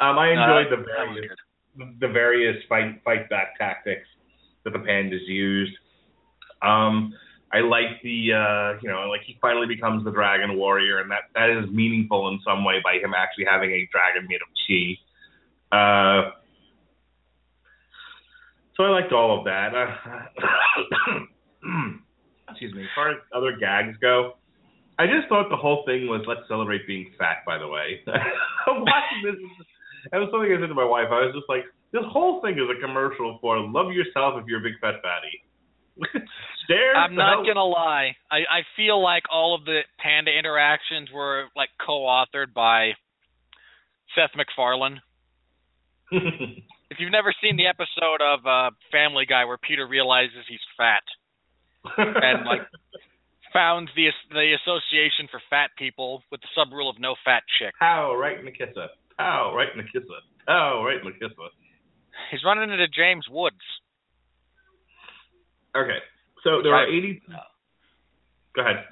[0.00, 1.30] Um, I Uh, enjoyed the various
[2.00, 4.06] the various fight fight back tactics
[4.64, 5.72] that the pandas used.
[6.62, 7.14] Um,
[7.52, 11.30] I like the uh, you know, like he finally becomes the dragon warrior, and that
[11.34, 14.98] that is meaningful in some way by him actually having a dragon made of chi.
[15.72, 16.30] Uh,
[18.76, 19.74] so I liked all of that.
[19.74, 21.20] Uh,
[22.50, 22.82] excuse me.
[22.82, 24.34] As far as other gags go,
[25.00, 27.40] I just thought the whole thing was let's celebrate being fat.
[27.48, 28.04] By the way,
[28.68, 29.40] I'm watching this.
[30.12, 31.08] That was something I said to my wife.
[31.08, 34.60] I was just like, this whole thing is a commercial for love yourself if you're
[34.60, 35.40] a big fat fatty.
[36.68, 36.92] Stare.
[37.00, 38.12] I'm not gonna lie.
[38.28, 42.92] I I feel like all of the panda interactions were like co-authored by
[44.12, 45.00] Seth MacFarlane.
[46.12, 51.02] if you've never seen the episode of uh, Family Guy where Peter realizes he's fat
[51.96, 52.68] and like
[53.52, 57.74] founds the the association for fat people with the sub rule of no fat chick.
[57.78, 58.88] Pow, right in the kisser.
[59.18, 60.20] Pow, right in the kisser.
[60.46, 61.50] Pow, right in the kisser.
[62.30, 63.62] He's running into James Woods.
[65.76, 65.98] Okay,
[66.42, 67.22] so there are 80.
[68.56, 68.84] Go ahead.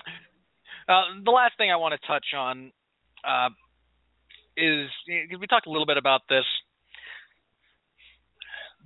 [0.89, 2.73] Uh, the last thing I want to touch on
[3.27, 3.51] uh,
[4.57, 6.45] is we talked a little bit about this,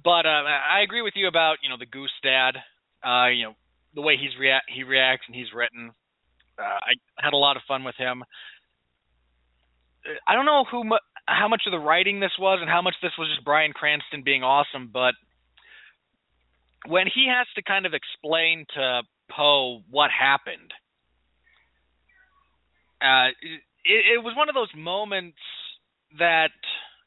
[0.03, 2.57] but uh, I agree with you about you know the Goose Dad.
[3.05, 3.55] Uh, you know
[3.95, 5.90] the way he's react he reacts and he's written.
[6.59, 8.24] Uh, I had a lot of fun with him.
[10.26, 12.95] I don't know who mu- how much of the writing this was and how much
[13.03, 15.14] this was just Bryan Cranston being awesome, but
[16.86, 20.72] when he has to kind of explain to Po what happened,
[23.01, 23.30] uh,
[23.84, 25.38] it, it was one of those moments
[26.18, 26.51] that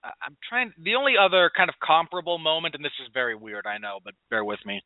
[0.04, 0.72] I'm trying.
[0.82, 4.14] The only other kind of comparable moment, and this is very weird, I know, but
[4.30, 4.82] bear with me.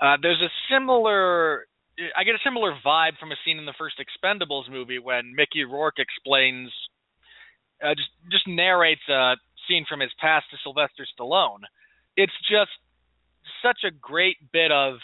[0.00, 1.66] Uh, there's a similar.
[2.16, 5.64] I get a similar vibe from a scene in the first Expendables movie when Mickey
[5.64, 6.70] Rourke explains,
[7.82, 9.34] uh, just just narrates a
[9.66, 11.66] scene from his past to Sylvester Stallone.
[12.16, 12.70] It's just
[13.62, 14.98] such a great bit of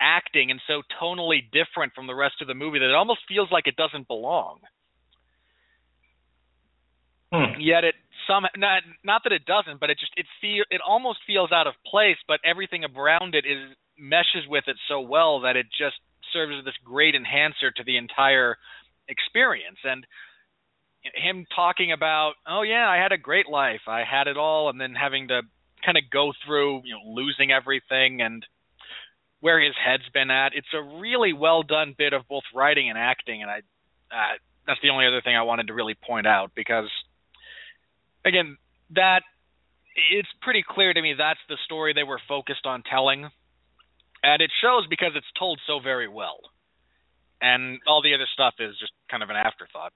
[0.00, 3.48] acting and so tonally different from the rest of the movie that it almost feels
[3.52, 4.58] like it doesn't belong.
[7.32, 7.60] Hmm.
[7.60, 7.94] Yet it
[8.26, 11.68] some not not that it doesn't, but it just it feel it almost feels out
[11.68, 12.16] of place.
[12.26, 15.96] But everything around it is meshes with it so well that it just
[16.32, 18.56] serves as this great enhancer to the entire
[19.08, 19.78] experience.
[19.84, 20.06] And
[21.02, 24.80] him talking about, oh yeah, I had a great life, I had it all, and
[24.80, 25.42] then having to
[25.84, 28.44] kind of go through, you know, losing everything and
[29.40, 30.52] where his head's been at.
[30.54, 33.58] It's a really well done bit of both writing and acting, and I
[34.12, 34.36] uh,
[34.66, 36.90] that's the only other thing I wanted to really point out because
[38.24, 38.56] again,
[38.94, 39.22] that
[40.12, 43.28] it's pretty clear to me that's the story they were focused on telling,
[44.22, 46.40] and it shows because it's told so very well,
[47.40, 49.92] and all the other stuff is just kind of an afterthought.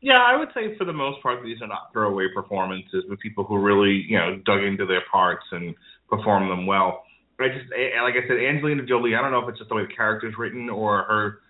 [0.00, 3.44] Yeah, I would say for the most part these are not throwaway performances but people
[3.44, 5.74] who really, you know, dug into their parts and
[6.10, 7.04] performed them well.
[7.40, 9.16] I just, like I said, Angelina Jolie.
[9.16, 11.40] I don't know if it's just the way the character's written or her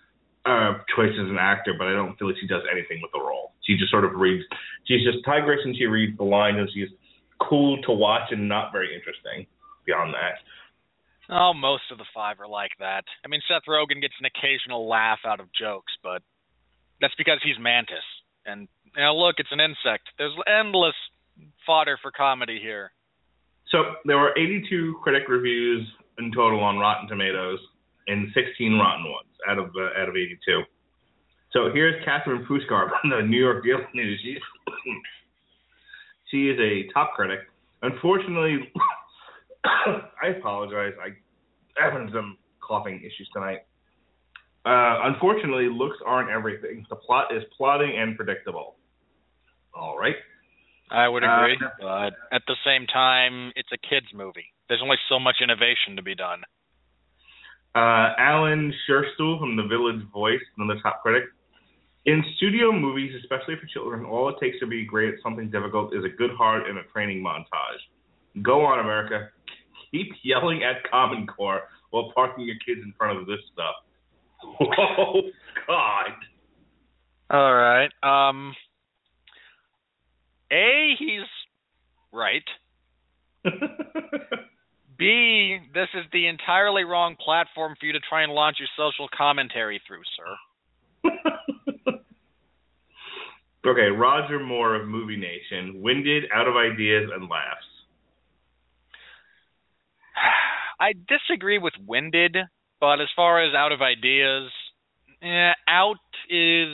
[0.47, 3.21] uh, choice as an actor, but I don't feel like she does anything with the
[3.21, 3.53] role.
[3.67, 4.45] She just sort of reads.
[4.87, 6.89] She's just Ty and She reads the lines and she's
[7.41, 9.47] cool to watch and not very interesting.
[9.85, 10.41] Beyond that,
[11.31, 13.05] Oh, most of the five are like that.
[13.25, 16.23] I mean, Seth Rogen gets an occasional laugh out of jokes, but
[17.01, 18.05] that's because he's Mantis.
[18.47, 20.09] And you look, it's an insect.
[20.19, 20.95] There's endless
[21.67, 22.93] fodder for comedy here.
[23.71, 25.87] so there were 82 critic reviews
[26.19, 27.59] in total on Rotten Tomatoes
[28.07, 30.63] and 16 rotten ones out of uh, out of 82.
[31.53, 34.21] So here's Catherine Pushkar from the New York Daily News.
[36.31, 37.41] She is a top critic.
[37.83, 38.73] Unfortunately,
[40.23, 40.93] I apologize.
[41.03, 41.11] I
[41.83, 43.61] having some coughing issues tonight.
[44.65, 46.87] Uh, unfortunately, looks aren't everything.
[46.89, 48.77] The plot is plotting and predictable.
[49.75, 50.17] All right.
[50.91, 54.53] I would Uh, agree, but at the same time, it's a kids movie.
[54.69, 56.43] There's only so much innovation to be done.
[57.75, 61.25] Uh, Alan Scherstuhl from The Village Voice, another top critic.
[62.07, 65.95] In studio movies, especially for children, all it takes to be great at something difficult
[65.95, 67.81] is a good heart and a training montage.
[68.43, 69.29] Go on, America.
[69.91, 73.75] Keep yelling at Common Core while parking your kids in front of this stuff.
[74.61, 75.23] Oh,
[75.67, 76.11] God.
[77.31, 77.91] All right.
[78.03, 78.55] Um.
[80.53, 81.27] A, he's
[82.13, 82.45] right.
[84.99, 89.09] B, this is the entirely wrong platform for you to try and launch your social
[89.17, 91.11] commentary through, sir.
[93.67, 95.83] okay, Roger Moore of Movie Nation.
[95.83, 97.67] Winded, out of ideas, and laughs.
[100.81, 102.37] I disagree with winded,
[102.81, 104.51] but as far as out of ideas,
[105.23, 105.97] eh, out
[106.29, 106.69] is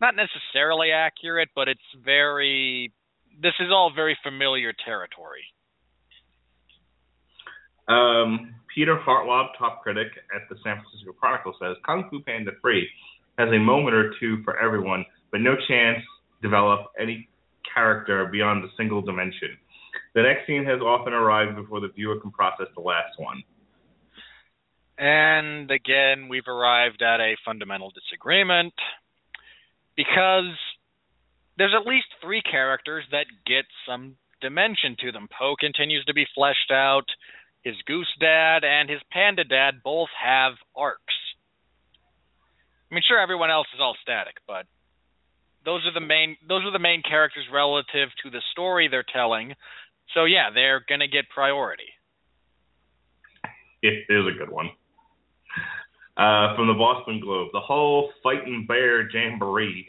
[0.00, 2.92] not necessarily accurate, but it's very.
[3.40, 5.44] This is all very familiar territory.
[7.88, 12.88] Um, Peter Hartlaub, top critic at the San Francisco Chronicle, says Kung Fu Panda 3
[13.38, 15.98] has a moment or two for everyone, but no chance
[16.42, 17.28] develop any
[17.72, 19.56] character beyond a single dimension.
[20.14, 23.42] The next scene has often arrived before the viewer can process the last one.
[24.98, 28.74] And again, we've arrived at a fundamental disagreement
[29.96, 30.54] because
[31.56, 35.28] there's at least three characters that get some dimension to them.
[35.36, 37.06] Po continues to be fleshed out.
[37.62, 41.14] His goose dad and his panda dad both have arcs.
[42.90, 44.66] I mean, sure, everyone else is all static, but
[45.64, 49.54] those are the main those are the main characters relative to the story they're telling.
[50.14, 51.88] So yeah, they're gonna get priority.
[53.82, 54.70] It is a good one.
[56.16, 59.88] Uh, from the Boston Globe, the whole fighting bear jamboree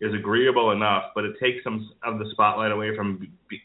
[0.00, 3.60] is agreeable enough, but it takes some of the spotlight away from b-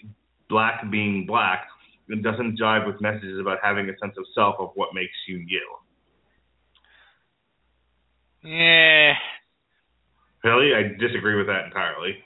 [0.50, 1.68] black being black
[2.08, 5.38] It doesn't jive with messages about having a sense of self of what makes you
[5.38, 5.62] you.
[8.44, 9.14] Yeah.
[10.44, 12.18] Really, I disagree with that entirely.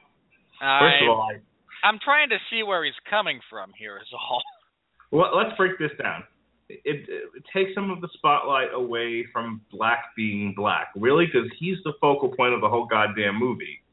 [0.60, 1.40] First of all, I,
[1.84, 3.98] I'm trying to see where he's coming from here.
[3.98, 4.42] Is all.
[5.12, 6.24] well, let's break this down.
[6.70, 11.50] It, it, it takes some of the spotlight away from black being black, really, because
[11.60, 13.84] he's the focal point of the whole goddamn movie,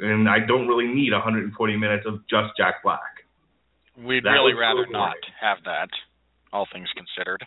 [0.00, 3.00] and I don't really need 140 minutes of just Jack Black.
[3.96, 5.88] We'd That really rather so not have that.
[6.52, 7.44] All things considered.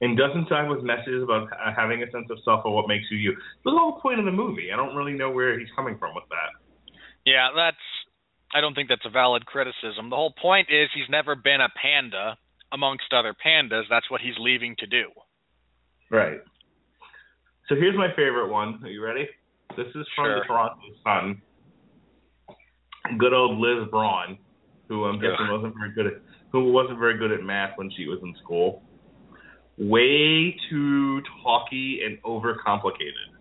[0.00, 3.16] and doesn't jive with messages about having a sense of self or what makes you
[3.18, 3.32] you.
[3.64, 4.70] The whole point of the movie.
[4.72, 6.58] I don't really know where he's coming from with that.
[7.24, 7.76] Yeah, that's.
[8.54, 10.10] I don't think that's a valid criticism.
[10.10, 12.36] The whole point is he's never been a panda
[12.70, 13.84] amongst other pandas.
[13.88, 15.04] That's what he's leaving to do.
[16.10, 16.40] Right.
[17.68, 18.78] So here's my favorite one.
[18.84, 19.26] Are you ready?
[19.76, 20.38] This is from Sure.
[20.40, 21.40] the Toronto Sun.
[23.18, 24.36] Good old Liz Braun,
[24.88, 25.52] who um, I'm guessing Yeah.
[25.52, 26.12] wasn't very good at
[26.50, 28.82] who wasn't very good at math when she was in school.
[29.78, 33.31] Way too talky and overcomplicated.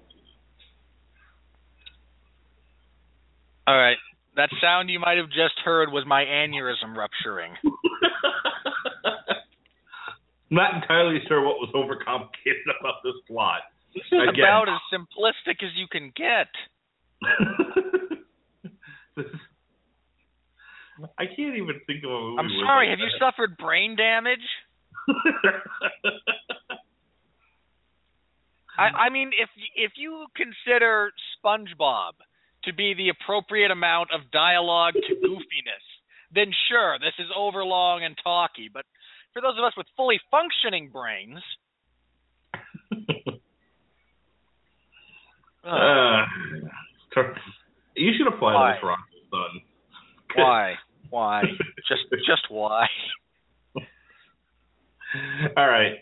[3.67, 3.97] All right.
[4.35, 7.53] That sound you might have just heard was my aneurysm rupturing.
[10.49, 13.61] Not entirely sure what was overcomplicated about this plot.
[13.93, 14.43] This is Again.
[14.43, 16.47] about as simplistic as you can get.
[21.17, 22.39] I can't even think of a movie.
[22.39, 24.45] I'm sorry, like have you suffered brain damage?
[28.77, 31.11] I, I mean, if if you consider
[31.43, 32.13] SpongeBob
[32.65, 35.85] to be the appropriate amount of dialogue to goofiness,
[36.33, 38.69] then sure, this is overlong and talky.
[38.73, 38.85] But
[39.33, 41.39] for those of us with fully functioning brains,
[45.65, 46.25] uh,
[47.95, 48.71] you should apply Why?
[48.71, 49.61] to the Toronto Sun.
[50.35, 50.75] why,
[51.09, 51.43] why,
[51.87, 52.87] just just why?
[55.57, 55.95] All right.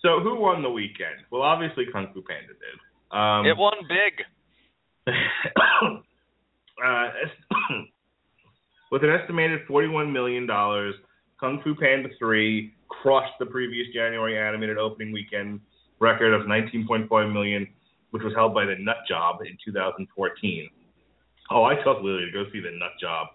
[0.00, 1.16] So who won the weekend?
[1.30, 2.78] Well, obviously Kung Fu Panda did.
[3.16, 4.24] Um, it won big.
[5.08, 5.12] uh,
[8.90, 15.12] with an estimated $41 million, Kung Fu Panda 3 crushed the previous January animated opening
[15.12, 15.60] weekend
[16.00, 17.66] record of 19.5 million,
[18.10, 20.68] which was held by The Nut Job in 2014.
[21.50, 23.28] Oh, I told Lily to go see The Nut Job.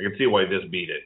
[0.00, 1.02] I can see why this beat it.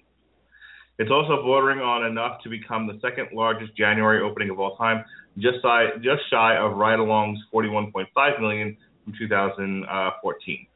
[0.98, 5.04] It's also bordering on enough to become the second largest January opening of all time,
[5.36, 8.76] just shy, just shy of Ride Along's 41.5 million
[9.06, 10.66] from 2014.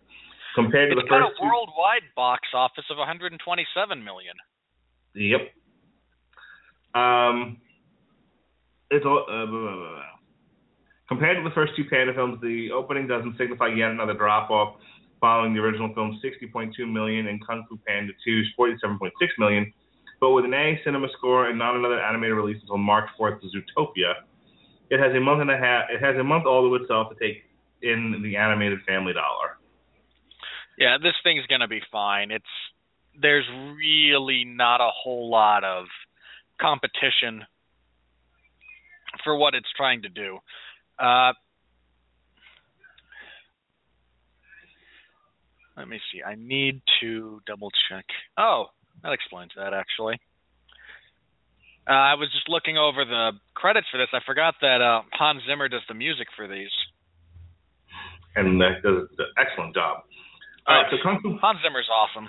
[0.55, 4.35] Compared to It's the got a first two, worldwide box office of 127 million.
[5.15, 5.41] Yep.
[6.95, 7.59] Um,
[8.91, 10.03] it's all, uh, blah, blah, blah,
[11.09, 12.39] compared to the first two Panda films.
[12.41, 14.77] The opening doesn't signify yet another drop off,
[15.21, 19.73] following the original film's 60.2 million and Kung Fu Panda 2's 47.6 million.
[20.21, 23.47] But with an A cinema score and not another animated release until March 4th to
[23.47, 24.15] Zootopia,
[24.91, 25.85] it has a month and a half.
[25.91, 27.45] It has a month all to itself to take
[27.83, 29.57] in the animated Family Dollar.
[30.79, 32.31] Yeah, this thing's gonna be fine.
[32.31, 32.45] It's
[33.21, 35.87] there's really not a whole lot of
[36.61, 37.45] competition
[39.25, 40.39] for what it's trying to do.
[40.99, 41.33] Uh,
[45.77, 46.23] let me see.
[46.23, 48.05] I need to double check.
[48.39, 48.67] Oh,
[49.03, 50.21] that explains that actually.
[51.89, 54.09] Uh, I was just looking over the credits for this.
[54.13, 56.71] I forgot that uh, Hans Zimmer does the music for these.
[58.37, 60.05] And that does an excellent job.
[60.67, 62.29] All right, so Kung Fu Hans Zimmer's awesome.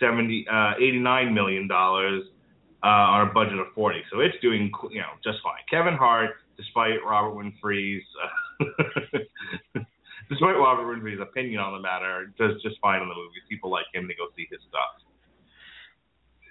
[0.00, 2.22] seventy uh, eighty nine million dollars
[2.82, 4.02] uh, on a budget of 40.
[4.12, 5.58] So it's doing, you know, just fine.
[5.68, 8.64] Kevin Hart, despite Robert Winfree's, uh,
[10.30, 13.42] despite Robert Winfree's opinion on the matter, does just fine in the movies.
[13.48, 15.02] People like him to go see his stuff.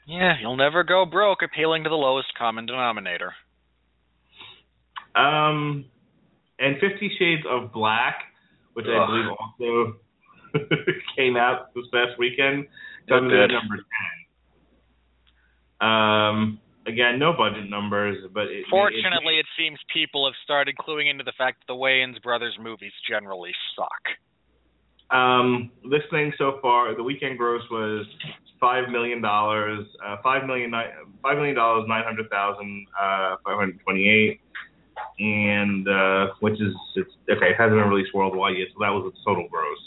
[0.07, 3.33] Yeah, you'll never go broke appealing to the lowest common denominator.
[5.15, 5.85] Um,
[6.59, 8.15] and Fifty Shades of Black,
[8.75, 9.95] which I believe also
[11.17, 12.67] came out this past weekend,
[13.09, 13.77] No comes in at number
[15.81, 15.87] 10.
[15.87, 21.23] Um, again, no budget numbers, but it, Fortunately, it seems people have started cluing into
[21.23, 25.15] the fact that the Wayans brothers movies generally suck.
[25.15, 28.05] Um, this thing so far, the weekend gross was
[28.59, 30.89] five million dollars, uh, five million nine,
[31.21, 34.41] five million dollars nine hundred thousand uh, five hundred twenty-eight,
[35.19, 37.51] and uh, which is it's okay.
[37.51, 39.79] It hasn't been released worldwide yet, so that was its total gross.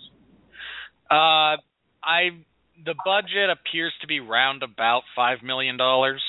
[1.10, 1.60] Uh,
[2.02, 2.44] I
[2.84, 6.22] the budget appears to be round about five million dollars.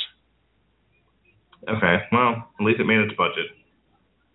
[1.67, 3.47] Okay, well, at least it made its budget.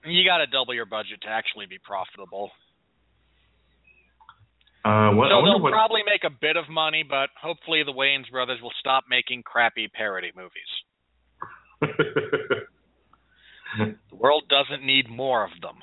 [0.04, 2.50] You got to double your budget to actually be profitable.
[4.84, 8.30] Uh, what, so they'll what, probably make a bit of money, but hopefully the Wayans
[8.30, 10.68] brothers will stop making crappy parody movies.
[14.10, 15.76] The world doesn't need more of them.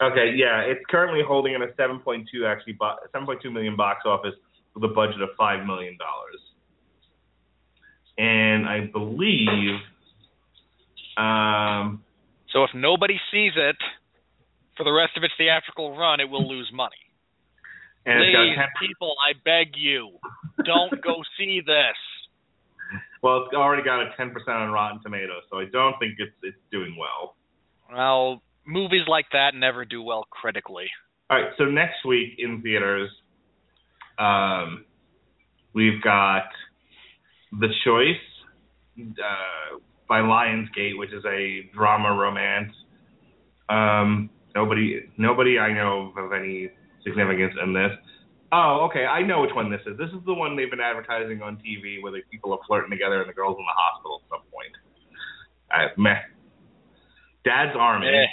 [0.00, 2.76] okay, yeah, it's currently holding in a seven point two actually,
[3.12, 4.34] seven point two million box office
[4.74, 6.40] with a budget of five million dollars,
[8.18, 9.78] and I believe.
[11.16, 12.02] Um,
[12.52, 13.76] So if nobody sees it
[14.76, 17.02] for the rest of its theatrical run, it will lose money.
[18.06, 20.18] and Please, 10, people, I beg you,
[20.64, 21.96] don't go see this.
[23.24, 26.36] Well, it's already got a ten percent on Rotten Tomatoes, so I don't think it's
[26.42, 27.36] it's doing well.
[27.90, 30.88] Well, movies like that never do well critically.
[31.30, 33.08] All right, so next week in theaters,
[34.18, 34.84] um,
[35.72, 36.48] we've got
[37.52, 38.20] The Choice
[39.00, 42.74] uh, by Lionsgate, which is a drama romance.
[43.70, 46.68] Um, nobody, nobody I know of any
[47.02, 47.92] significance in this.
[48.54, 49.98] Oh, okay, I know which one this is.
[49.98, 53.20] This is the one they've been advertising on TV where the people are flirting together
[53.20, 54.74] and the girl's in the hospital at some point.
[55.74, 56.22] Uh, meh.
[57.44, 58.26] Dad's Army Eh.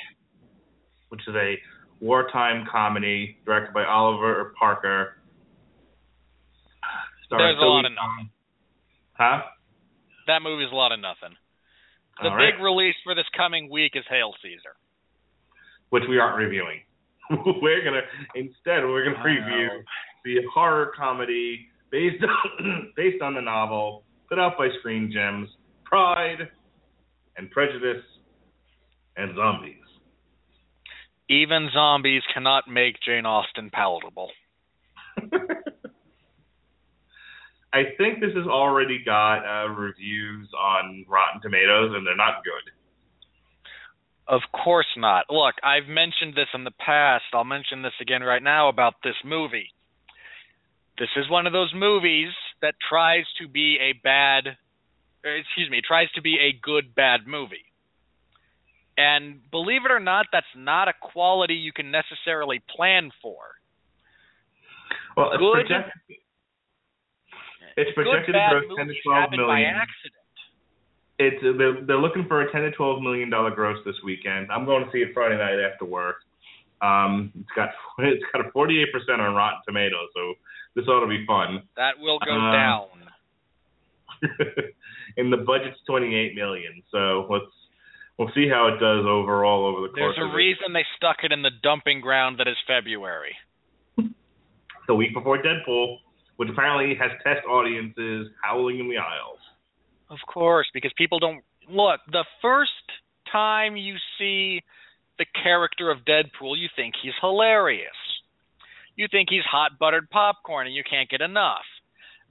[1.09, 1.57] which is a
[1.99, 5.17] wartime comedy directed by Oliver Parker.
[7.31, 8.29] There's a lot of nothing.
[9.13, 9.41] Huh?
[10.27, 11.35] That movie's a lot of nothing.
[12.21, 12.53] The All right.
[12.53, 14.75] big release for this coming week is Hail Caesar.
[15.89, 16.81] Which we aren't reviewing.
[17.61, 18.01] we're gonna
[18.35, 19.23] instead we're gonna
[20.23, 25.49] review the horror comedy based on, based on the novel put out by Screen Gems,
[25.83, 26.49] Pride
[27.37, 28.03] and Prejudice
[29.17, 29.75] and Zombies.
[31.29, 34.29] Even zombies cannot make Jane Austen palatable.
[37.73, 42.71] I think this has already got uh, reviews on Rotten Tomatoes, and they're not good.
[44.27, 45.25] Of course not.
[45.29, 47.23] Look, I've mentioned this in the past.
[47.33, 49.69] I'll mention this again right now about this movie.
[51.01, 52.29] This is one of those movies
[52.61, 54.43] that tries to be a bad,
[55.25, 57.65] excuse me, tries to be a good bad movie.
[58.99, 63.39] And believe it or not, that's not a quality you can necessarily plan for.
[65.17, 65.93] Well, it's Good- projected,
[67.77, 70.21] it's good projected to gross 10 to movies 12 by accident.
[71.17, 74.51] It's they're, they're looking for a 10 to 12 million dollar gross this weekend.
[74.51, 76.17] I'm going to see it Friday night after work.
[76.83, 77.69] Um, it's got
[78.05, 80.35] it's got a 48 percent on Rotten Tomatoes, so
[80.75, 81.63] this ought to be fun.
[81.75, 82.87] That will go Uh, down.
[85.17, 87.45] and the budget's 28 million, so let's
[88.17, 91.31] we'll see how it does overall over the course There's a reason they stuck it
[91.31, 93.35] in the dumping ground that is February.
[94.87, 95.97] the week before Deadpool,
[96.37, 99.39] which apparently has test audiences howling in the aisles.
[100.09, 101.99] Of course, because people don't look.
[102.11, 102.71] The first
[103.31, 104.61] time you see
[105.17, 107.89] the character of Deadpool, you think he's hilarious.
[108.95, 111.65] You think he's hot buttered popcorn and you can't get enough.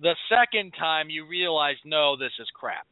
[0.00, 2.86] The second time you realize, no, this is crap.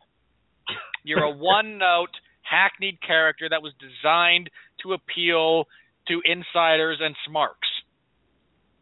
[1.04, 2.10] You're a one note,
[2.42, 4.50] hackneyed character that was designed
[4.82, 5.64] to appeal
[6.08, 7.68] to insiders and smarks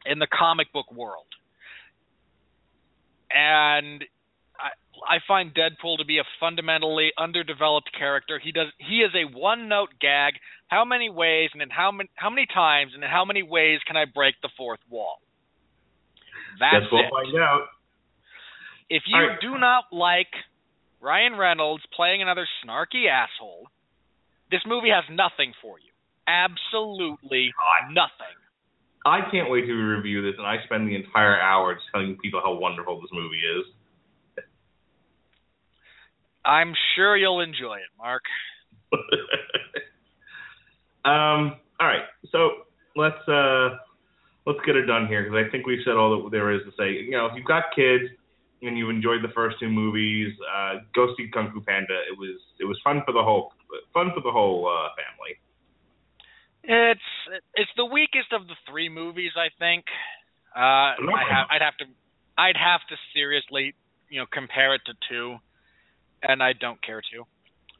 [0.05, 1.26] in the comic book world.
[3.30, 4.05] And
[5.09, 8.40] I, find Deadpool to be a fundamentally underdeveloped character.
[8.42, 10.34] He does he is a one note gag.
[10.68, 13.80] How many ways and in how many how many times and in how many ways
[13.86, 15.18] can I break the fourth wall?
[16.59, 17.11] That's Guess we'll it.
[17.11, 17.66] find out.
[18.88, 19.40] If you right.
[19.40, 20.30] do not like
[21.01, 23.68] Ryan Reynolds playing another snarky asshole,
[24.51, 25.90] this movie has nothing for you.
[26.26, 27.53] Absolutely
[27.90, 28.36] nothing.
[29.07, 32.40] I can't wait to review this, and I spend the entire hour just telling people
[32.42, 33.66] how wonderful this movie is.
[36.47, 38.22] I'm sure you'll enjoy it, Mark.
[41.05, 41.57] um.
[41.78, 42.05] All right.
[42.32, 42.51] So
[42.94, 43.76] let's uh
[44.47, 46.70] let's get it done here because I think we've said all that there is to
[46.78, 46.92] say.
[46.92, 48.05] You know, if you've got kids
[48.62, 52.01] and you enjoyed the first two movies, uh, go see Kung Fu Panda.
[52.11, 53.53] It was it was fun for the whole
[53.92, 55.36] fun for the whole uh, family.
[56.62, 59.84] It's it's the weakest of the three movies, I think.
[60.57, 61.84] Uh, I have, I'd have to
[62.38, 63.74] I'd have to seriously,
[64.09, 65.36] you know, compare it to two,
[66.27, 67.22] and I don't care to.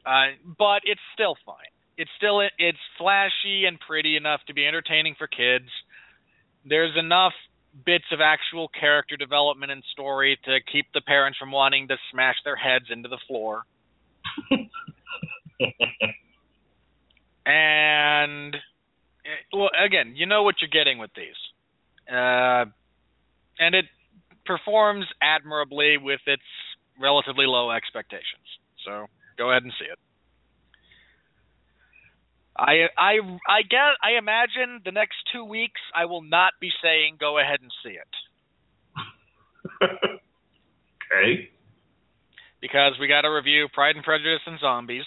[0.05, 1.71] Uh, but it's still fine.
[1.97, 5.69] It's still it's flashy and pretty enough to be entertaining for kids.
[6.65, 7.33] There's enough
[7.85, 12.35] bits of actual character development and story to keep the parents from wanting to smash
[12.45, 13.63] their heads into the floor.
[17.45, 18.55] and
[19.53, 21.35] well again you know what you're getting with these
[22.11, 22.65] uh,
[23.57, 23.85] and it
[24.45, 26.43] performs admirably with its
[27.01, 28.45] relatively low expectations
[28.85, 29.05] so
[29.37, 29.99] go ahead and see it
[32.57, 33.13] I I
[33.47, 37.59] I get I imagine the next two weeks I will not be saying go ahead
[37.61, 38.13] and see it
[39.83, 41.49] okay.
[42.61, 45.05] because we got to review Pride and Prejudice and Zombies,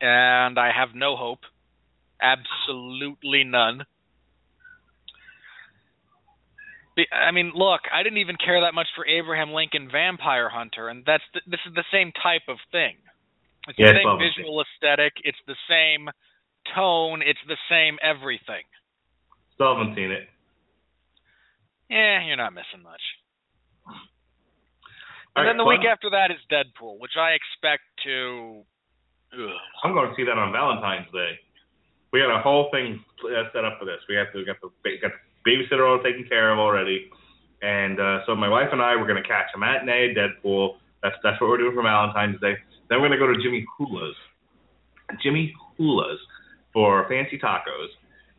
[0.00, 1.40] and I have no hope,
[2.20, 3.78] absolutely none.
[3.78, 3.84] Be-
[7.10, 11.02] I mean, look, I didn't even care that much for Abraham Lincoln Vampire Hunter, and
[11.04, 12.96] that's the, this is the same type of thing.
[13.66, 16.08] It's Yes, the same visual aesthetic, it's the same
[16.74, 18.62] tone, it's the same everything.
[19.54, 20.28] Still haven't seen it.
[21.90, 23.02] Yeah, you're not missing much.
[25.34, 25.78] And right, then the fun.
[25.78, 28.62] week after that is Deadpool, which I expect to.
[29.34, 29.58] Ugh.
[29.82, 31.38] I'm going to see that on Valentine's Day.
[32.12, 33.02] We got a whole thing
[33.50, 33.98] set up for this.
[34.08, 34.70] We have to get the
[35.02, 37.10] got the babysitter all taken care of already,
[37.62, 40.76] and uh, so my wife and I we're going to catch a matinee at Deadpool.
[41.02, 42.54] That's that's what we're doing for Valentine's Day.
[42.88, 44.16] Then we're going to go to Jimmy Hula's,
[45.22, 46.18] Jimmy Hula's
[46.72, 47.88] for fancy tacos,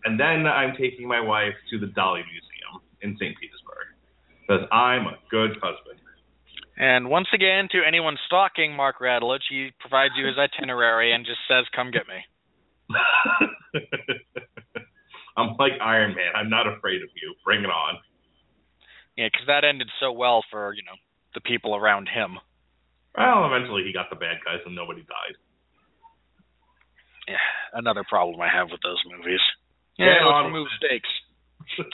[0.04, 3.36] and then I'm taking my wife to the Dali Museum in St.
[3.40, 3.88] Petersburg
[4.42, 6.00] because I'm a good husband.
[6.78, 11.40] And once again, to anyone stalking Mark Radulich, he provides you his itinerary and just
[11.48, 12.20] says, "Come get me."
[15.38, 16.32] I'm like Iron Man.
[16.36, 17.36] I'm not afraid of you.
[17.44, 18.00] Bring it on.
[19.18, 20.96] Yeah, because that ended so well for you know
[21.34, 22.38] the people around him.
[23.18, 25.36] Well, eventually he got the bad guys and nobody died.
[27.28, 29.40] Yeah, another problem I have with those movies.
[29.98, 31.10] Yeah, Yeah, let's remove stakes.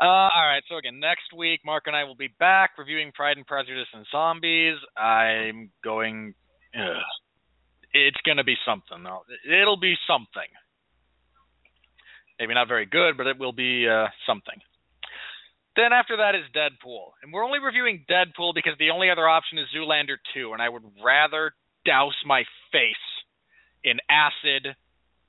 [0.00, 3.36] Uh, all right, so again, next week, Mark and I will be back reviewing Pride
[3.36, 4.74] and Prejudice and Zombies.
[4.96, 6.34] I'm going.
[6.74, 6.96] Ugh,
[7.92, 9.04] it's going to be something.
[9.04, 9.22] though.
[9.46, 10.48] It'll be something.
[12.42, 14.58] Maybe not very good, but it will be uh, something.
[15.76, 19.58] Then after that is Deadpool, and we're only reviewing Deadpool because the only other option
[19.58, 21.54] is Zoolander 2, and I would rather
[21.86, 23.06] douse my face
[23.84, 24.74] in acid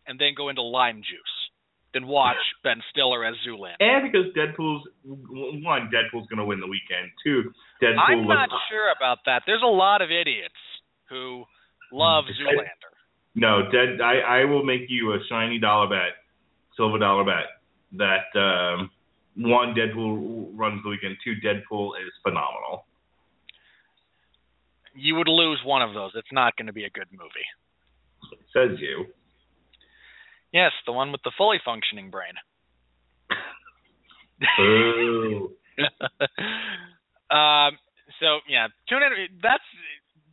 [0.08, 1.36] and then go into lime juice
[1.94, 3.78] than watch Ben Stiller as Zoolander.
[3.80, 7.14] And because Deadpool's one, Deadpool's gonna win the weekend.
[7.24, 9.44] Two, Deadpool I'm not was sure about that.
[9.46, 10.58] There's a lot of idiots
[11.10, 11.46] who
[11.94, 12.90] love Zoolander.
[13.36, 14.02] no Dead.
[14.02, 16.23] I I will make you a shiny dollar bet,
[16.78, 17.46] silver dollar bet
[17.98, 18.90] that um,
[19.36, 21.18] one Deadpool runs the weekend.
[21.24, 22.86] Two, Deadpool is phenomenal.
[24.96, 26.12] You would lose one of those.
[26.16, 27.48] It's not going to be a good movie.
[28.54, 29.06] Says you.
[30.52, 32.34] Yes, the one with the fully functioning brain.
[37.34, 37.80] Um.
[38.22, 39.42] So yeah, tune in.
[39.42, 39.64] That's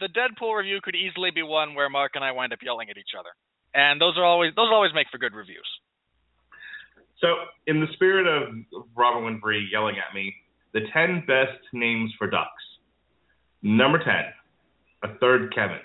[0.01, 2.99] the Deadpool review could easily be one where Mark and I wind up yelling at
[2.99, 3.31] each other,
[3.73, 5.67] and those are always those always make for good reviews.
[7.21, 7.35] So,
[7.67, 8.55] in the spirit of
[8.97, 10.35] Robert Winfree yelling at me,
[10.73, 12.63] the 10 best names for ducks.
[13.63, 14.15] Number 10,
[15.11, 15.81] a third Kevin.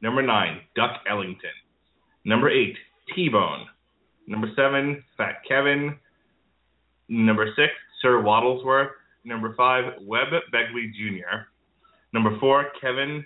[0.00, 1.50] Number 9, Duck Ellington.
[2.24, 2.74] Number 8,
[3.14, 3.66] T-Bone.
[4.26, 5.96] Number 7, Fat Kevin.
[7.08, 7.68] Number 6,
[8.00, 8.90] Sir Waddlesworth.
[9.24, 11.48] Number 5, Webb Begley Jr.
[12.14, 13.24] Number 4, Kevin.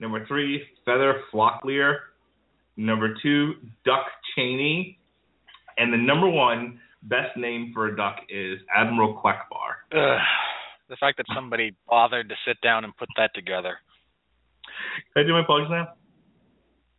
[0.00, 1.96] Number 3, Feather Flocklear.
[2.76, 4.98] Number 2, Duck Cheney.
[5.76, 9.82] And the number 1 best name for a duck is Admiral Quackbar.
[9.92, 10.20] Ugh,
[10.88, 13.78] the fact that somebody bothered to sit down and put that together.
[15.14, 15.88] Can I do my plugs now?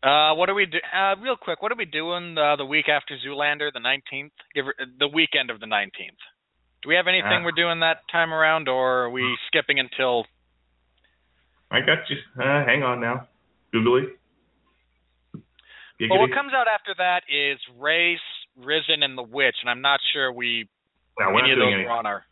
[0.01, 0.77] Uh, what are we do?
[0.95, 4.31] Uh, real quick, what are we doing uh, the week after Zoolander, the nineteenth?
[4.55, 4.65] Give
[4.97, 6.17] the weekend of the nineteenth.
[6.81, 7.43] Do we have anything Uh.
[7.43, 10.25] we're doing that time around, or are we skipping until?
[11.69, 12.17] I got you.
[12.41, 13.27] Uh, hang on now.
[13.73, 14.03] Googly.
[16.09, 18.19] Well, what comes out after that is Race,
[18.63, 20.67] Risen, and The Witch, and I'm not sure we
[21.19, 21.85] No, we're any not of doing those anything.
[21.85, 22.25] were on our.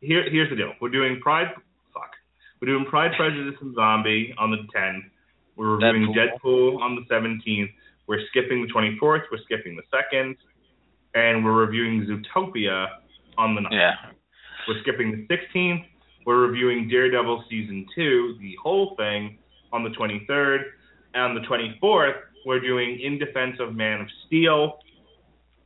[0.00, 0.72] Here, here's the deal.
[0.80, 1.48] We're doing Pride.
[1.92, 2.10] Fuck.
[2.60, 5.02] We're doing Pride, Prejudice, and Zombie on the 10th.
[5.56, 7.70] We're reviewing Deadpool, on the 17th.
[8.06, 9.22] We're skipping the 24th.
[9.30, 10.36] We're skipping the 2nd.
[11.14, 12.86] And we're reviewing Zootopia
[13.36, 13.68] on the 9th.
[13.72, 13.92] Yeah.
[14.68, 15.84] We're skipping the 16th.
[16.26, 19.38] We're reviewing Daredevil season two, the whole thing,
[19.72, 20.58] on the 23rd.
[21.14, 22.14] And on the 24th,
[22.46, 24.78] we're doing In Defense of Man of Steel.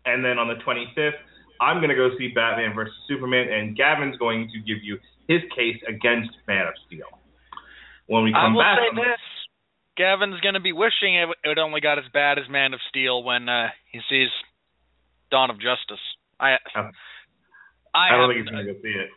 [0.07, 1.17] And then on the 25th,
[1.61, 4.99] I'm going to go see Batman versus Superman, and Gavin's going to give you
[5.29, 7.09] his case against Man of Steel.
[8.07, 9.23] When we I come will back, say this:
[9.97, 13.23] Gavin's going to be wishing it, it only got as bad as Man of Steel
[13.23, 14.29] when uh, he sees
[15.31, 16.03] Dawn of Justice.
[16.39, 16.91] I, Um,
[17.95, 19.09] I, I don't think he's going to go see it.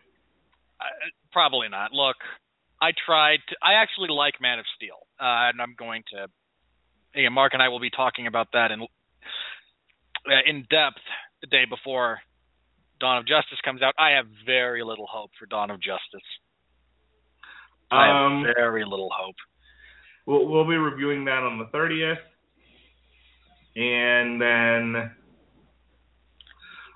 [0.79, 1.91] I- probably not.
[1.91, 2.17] Look,
[2.81, 3.39] I tried.
[3.49, 6.27] To, I actually like Man of Steel, uh, and I'm going to.
[7.17, 8.85] Again, Mark and I will be talking about that in
[10.45, 11.01] in depth
[11.41, 12.19] the day before
[12.99, 13.93] Dawn of Justice comes out.
[13.97, 16.27] I have very little hope for Dawn of Justice.
[17.91, 19.35] I Um, have very little hope.
[20.25, 22.17] We'll, we'll be reviewing that on the 30th.
[23.75, 25.11] And then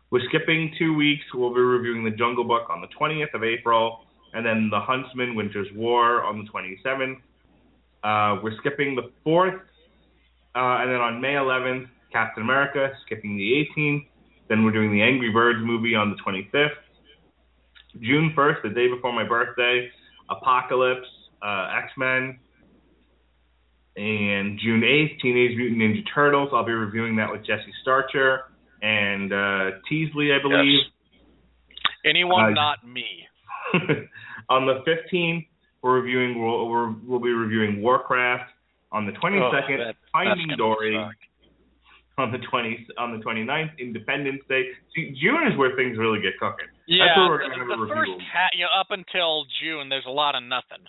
[0.09, 1.23] we're skipping two weeks.
[1.33, 3.99] We'll be reviewing The Jungle Book on the 20th of April.
[4.33, 7.17] And then The Huntsman Winter's War on the 27th.
[8.03, 9.59] Uh, we're skipping the 4th.
[10.53, 14.07] Uh, and then on May 11th, Captain America, skipping the 18th.
[14.49, 16.69] Then we're doing the Angry Birds movie on the 25th.
[18.01, 19.89] June 1st, the day before my birthday,
[20.29, 21.07] Apocalypse,
[21.41, 22.39] uh, X Men,
[23.97, 26.49] and June 8th, Teenage Mutant Ninja Turtles.
[26.53, 28.41] I'll be reviewing that with Jesse Starcher
[28.81, 30.79] and uh, Teasley, I believe.
[32.05, 33.05] Anyone Uh, not me.
[34.49, 35.47] On the 15th,
[35.81, 36.41] we're reviewing.
[36.41, 38.49] We'll, we're, we'll be reviewing Warcraft.
[38.93, 39.51] On the 22nd, Oh,
[39.85, 40.95] that- Finding Dory.
[40.97, 41.15] suck.
[42.17, 44.63] On the 20 on the 29th, Independence Day.
[44.93, 46.67] See, June is where things really get cooking.
[46.85, 48.15] Yeah, That's where we're the, gonna have the a review.
[48.19, 50.83] first ha- you know, up until June, there's a lot of nothing.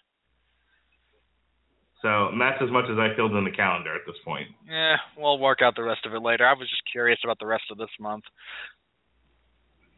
[2.02, 4.48] So that's as much as I filled in the calendar at this point.
[4.68, 6.44] Yeah, we'll work out the rest of it later.
[6.44, 8.24] I was just curious about the rest of this month.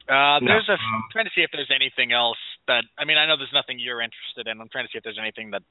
[0.07, 2.37] Uh, No, there's a um, trying to see if there's anything else
[2.69, 4.61] that I mean I know there's nothing you're interested in.
[4.61, 5.63] I'm trying to see if there's anything that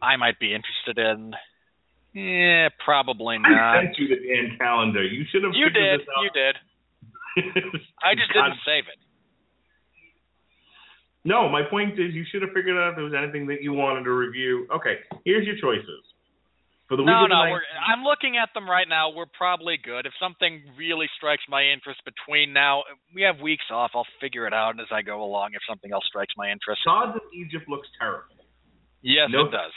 [0.00, 1.34] I might be interested in.
[2.16, 3.52] Yeah, probably not.
[3.52, 5.04] I sent you the damn calendar.
[5.04, 5.52] You should have.
[5.52, 6.08] You figured did.
[6.24, 6.56] You did.
[8.00, 8.96] I just God didn't save it.
[11.28, 13.74] No, my point is you should have figured out if there was anything that you
[13.74, 14.66] wanted to review.
[14.72, 16.00] Okay, here's your choices.
[16.88, 19.10] For the week No, the no, I'm looking at them right now.
[19.10, 20.06] We're probably good.
[20.06, 23.90] If something really strikes my interest between now, we have weeks off.
[23.92, 25.50] I'll figure it out as I go along.
[25.52, 28.38] If something else strikes my interest, Gods of Egypt looks terrible.
[29.02, 29.48] yes, Nope.
[29.48, 29.74] it does.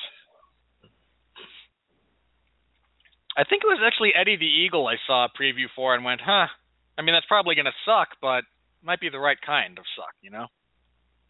[3.39, 6.19] I think it was actually Eddie the Eagle I saw a preview for and went,
[6.19, 6.51] huh.
[6.97, 8.43] I mean, that's probably going to suck, but
[8.83, 10.47] might be the right kind of suck, you know?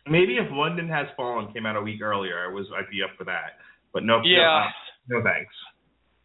[0.10, 3.14] Maybe if London Has Fallen came out a week earlier, I was I'd be up
[3.14, 3.62] for that.
[3.94, 4.24] But nope.
[4.26, 4.74] Yeah.
[5.06, 5.54] No, no thanks.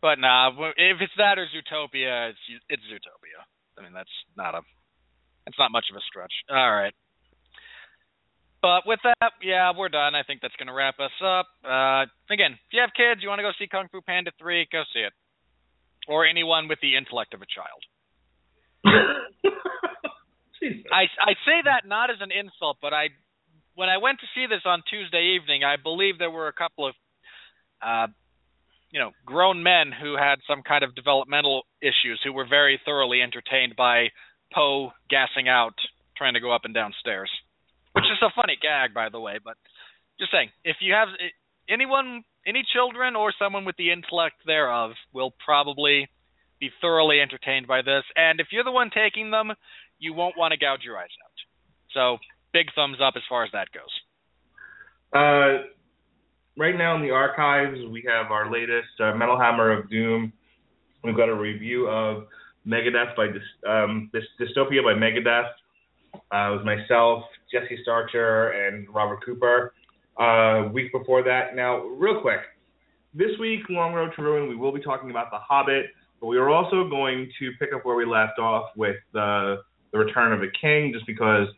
[0.01, 3.45] But nah, if it's that or Zootopia, it's it's Zootopia.
[3.77, 4.63] I mean, that's not a
[5.45, 6.33] that's not much of a stretch.
[6.49, 6.95] All right.
[8.65, 10.15] But with that, yeah, we're done.
[10.15, 11.53] I think that's going to wrap us up.
[11.61, 14.69] Uh, again, if you have kids, you want to go see Kung Fu Panda 3,
[14.73, 15.13] go see it.
[16.07, 17.83] Or anyone with the intellect of a child.
[20.93, 23.09] I I say that not as an insult, but I
[23.75, 26.87] when I went to see this on Tuesday evening, I believe there were a couple
[26.87, 26.95] of
[27.83, 28.07] uh
[28.95, 33.21] you know, grown men who had some kind of developmental issues who were very thoroughly
[33.21, 34.07] entertained by
[34.55, 35.75] Po gassing out
[36.17, 37.31] trying to go up and down stairs.
[37.93, 39.57] Which is a funny gag by the way, but
[40.21, 41.09] just saying, if you have
[41.69, 46.09] anyone any children or someone with the intellect thereof will probably
[46.61, 49.53] be thoroughly entertained by this and if you're the one taking them
[49.99, 51.33] you won't want to gouge your eyes out.
[51.93, 52.19] So
[52.53, 53.93] big thumbs up as far as that goes.
[55.13, 55.65] Uh,
[56.57, 60.33] right now in the archives, we have our latest uh, Metal Hammer of Doom.
[61.03, 62.25] We've got a review of
[62.67, 63.27] Megadeth by
[63.71, 65.51] um, Dys- Dystopia by Megadeth.
[66.15, 69.75] Uh, it was myself, Jesse Starcher, and Robert Cooper.
[70.19, 71.57] Uh, week before that.
[71.57, 72.41] Now, real quick,
[73.15, 75.87] this week, Long Road to Ruin, we will be talking about The Hobbit,
[76.21, 79.57] but we are also going to pick up where we left off with uh,
[79.93, 81.49] The Return of the King, just because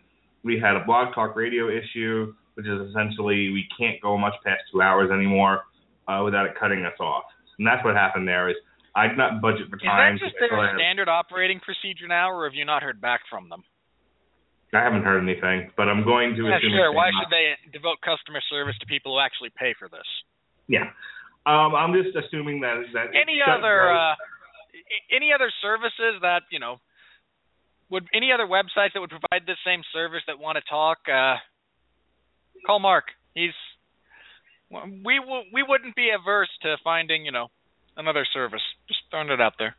[0.43, 4.63] we had a blog talk radio issue, which is essentially we can't go much past
[4.73, 5.65] two hours anymore
[6.09, 7.25] uh, without it cutting us off.
[7.59, 8.57] And that's what happened there is
[8.95, 10.15] I did not budget for time.
[10.15, 13.49] Is that just their standard operating procedure now, or have you not heard back from
[13.49, 13.63] them?
[14.75, 16.93] I haven't heard anything, but I'm going to Yeah, assume sure.
[16.93, 20.07] Why should they devote customer service to people who actually pay for this?
[20.69, 20.91] Yeah.
[21.47, 24.15] Um, I'm just assuming that that Any other uh,
[25.15, 26.79] any other services that you know
[27.91, 30.99] would any other websites that would provide this same service that want to talk?
[31.07, 31.37] Uh,
[32.67, 33.05] call Mark.
[33.35, 33.55] He's
[34.71, 37.47] we w- we wouldn't be averse to finding you know
[37.97, 38.63] another service.
[38.89, 39.77] Just throwing it out there.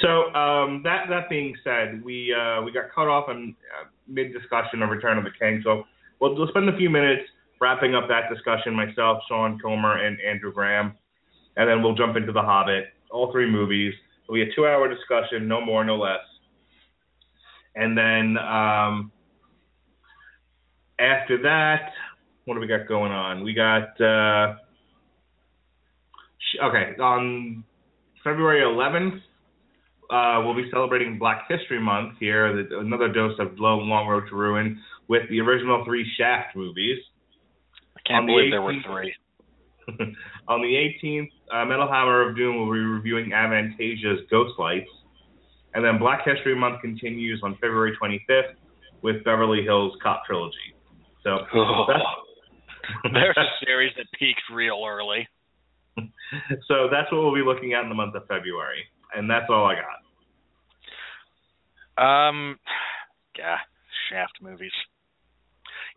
[0.00, 4.32] So um, that that being said, we uh, we got cut off in uh, mid
[4.32, 5.60] discussion of Return of the King.
[5.64, 5.84] So
[6.20, 7.22] we'll, we'll spend a few minutes
[7.60, 8.74] wrapping up that discussion.
[8.74, 10.94] Myself, Sean Comer, and Andrew Graham,
[11.56, 12.86] and then we'll jump into The Hobbit.
[13.10, 13.94] All three movies.
[14.24, 16.20] It'll be a two hour discussion, no more, no less.
[17.74, 19.12] And then um,
[20.98, 21.90] after that,
[22.44, 23.44] what do we got going on?
[23.44, 24.56] We got uh,
[26.64, 27.64] okay on
[28.24, 29.20] February 11th.
[30.12, 32.68] Uh, we'll be celebrating Black History Month here.
[32.68, 36.98] The, another dose of Low Long Road to Ruin with the original three Shaft movies.
[37.96, 39.14] I can't On the believe there were three.
[40.48, 44.90] On the 18th, uh, Metal Hammer of Doom will be reviewing Avantasia's Ghost Lights.
[45.72, 48.52] And then Black History Month continues on February 25th
[49.00, 50.76] with Beverly Hills Cop Trilogy.
[51.24, 51.38] So
[53.12, 55.26] There's a series that peaks real early.
[56.68, 58.84] so that's what we'll be looking at in the month of February.
[59.14, 60.01] And that's all I got.
[62.02, 62.58] Um,
[63.38, 63.58] yeah,
[64.10, 64.74] Shaft movies.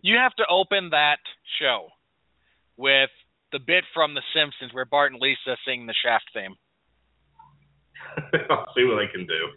[0.01, 1.19] You have to open that
[1.59, 1.89] show
[2.77, 3.09] with
[3.51, 6.55] the bit from The Simpsons where Bart and Lisa sing the Shaft theme.
[8.49, 9.49] I'll see what I can do.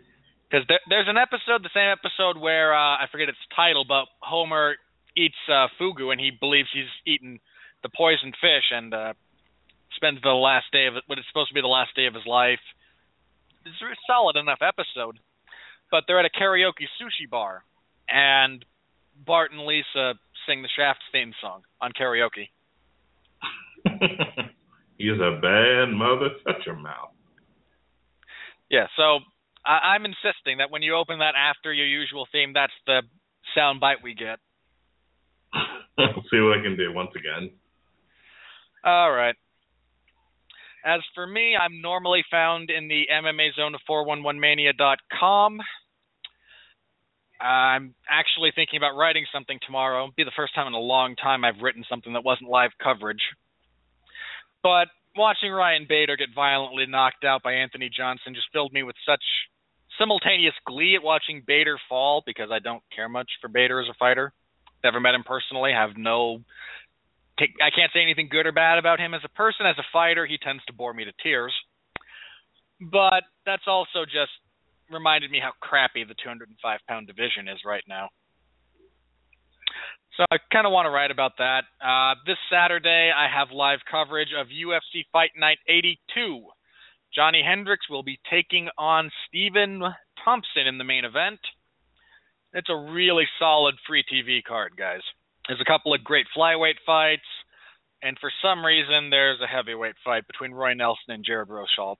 [0.49, 4.07] Because there, there's an episode, the same episode where uh, I forget its title, but
[4.21, 4.77] Homer
[5.17, 7.39] eats uh, fugu and he believes he's eaten
[7.83, 9.13] the poisoned fish and uh,
[9.97, 12.15] spends the last day of it, what is supposed to be the last day of
[12.15, 12.63] his life.
[13.67, 15.19] It's a solid enough episode,
[15.91, 17.65] but they're at a karaoke sushi bar,
[18.09, 18.65] and
[19.27, 20.15] Bart and Lisa
[20.47, 22.49] sing the Shaft theme song on karaoke.
[24.99, 26.31] He's a bad mother.
[26.45, 27.13] Shut your mouth.
[28.71, 29.21] Yeah, so
[29.65, 33.03] I, I'm insisting that when you open that after your usual theme, that's the
[33.55, 34.39] sound bite we get.
[35.99, 37.51] I'll see what I can do once again.
[38.85, 39.35] All right.
[40.85, 45.59] As for me, I'm normally found in the MMA zone of 411mania.com.
[47.41, 50.05] I'm actually thinking about writing something tomorrow.
[50.05, 52.71] It'll be the first time in a long time I've written something that wasn't live
[52.83, 53.23] coverage.
[54.63, 58.97] But watching Ryan Bader get violently knocked out by Anthony Johnson just filled me with
[59.07, 59.23] such
[59.99, 63.95] simultaneous glee at watching Bader fall because I don't care much for Bader as a
[63.99, 64.33] fighter.
[64.83, 66.41] Never met him personally, have no
[67.39, 69.67] take, I can't say anything good or bad about him as a person.
[69.67, 71.53] As a fighter, he tends to bore me to tears.
[72.81, 74.33] But that's also just
[74.91, 78.09] reminded me how crappy the 205 pound division is right now.
[80.17, 81.63] So I kind of want to write about that.
[81.81, 86.43] Uh, this Saturday, I have live coverage of UFC Fight Night 82.
[87.15, 89.81] Johnny Hendricks will be taking on Stephen
[90.25, 91.39] Thompson in the main event.
[92.53, 95.03] It's a really solid free TV card, guys.
[95.49, 97.27] There's a couple of great flyweight fights,
[98.03, 101.97] and for some reason, there's a heavyweight fight between Roy Nelson and Jared Rosholt.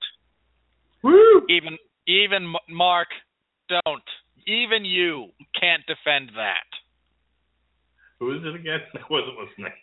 [1.03, 1.41] Woo!
[1.49, 1.77] Even
[2.07, 3.07] even Mark,
[3.67, 4.03] don't.
[4.47, 5.27] Even you
[5.59, 6.69] can't defend that.
[8.19, 8.79] Who is it again?
[8.95, 9.73] I wasn't listening.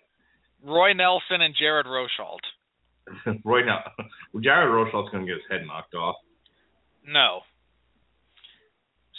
[0.64, 2.42] Roy Nelson and Jared Rosholt.
[3.44, 3.82] Roy now,
[4.42, 6.16] Jared Rosholt's going to get his head knocked off.
[7.06, 7.40] No.